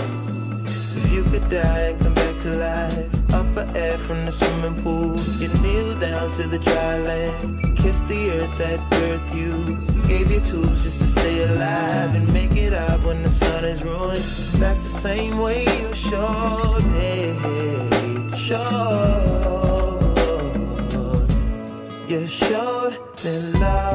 [0.99, 4.83] If you could die and come back to life, up for air from the swimming
[4.83, 9.53] pool, you kneel down to the dry land, kiss the earth that birthed you,
[10.09, 13.83] gave you tools just to stay alive and make it up when the sun is
[13.83, 14.25] ruined.
[14.63, 17.17] That's the same way you showed me,
[18.37, 19.19] showed.
[22.09, 23.88] You showed me love.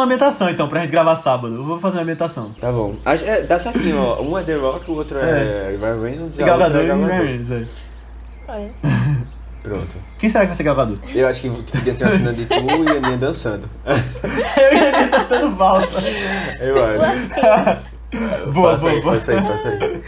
[0.00, 1.54] Uma ambientação então pra gente gravar sábado.
[1.54, 2.50] Eu vou fazer uma ambientação.
[2.60, 2.96] Tá bom.
[3.04, 4.20] Acho- é, dá certinho, ó.
[4.22, 6.88] Um é The Rock, o outro é, Ryan Reynolds E a outra Galgador é e
[6.88, 7.22] Gal Ryan Gadot.
[7.26, 7.64] Reynolds, é.
[8.52, 8.70] Olha.
[9.62, 9.96] Pronto.
[10.18, 10.96] Quem será que vai ser Galgador?
[11.14, 13.68] Eu acho que podia ter uma cena de tu e a Aninha dançando.
[13.84, 16.00] Eu ia sendo valsa.
[16.60, 17.80] Eu acho.
[18.52, 19.14] Boa, faça boa, aí, boa.
[19.14, 20.02] faça aí, faça aí.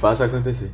[0.00, 0.70] Faça acontecer.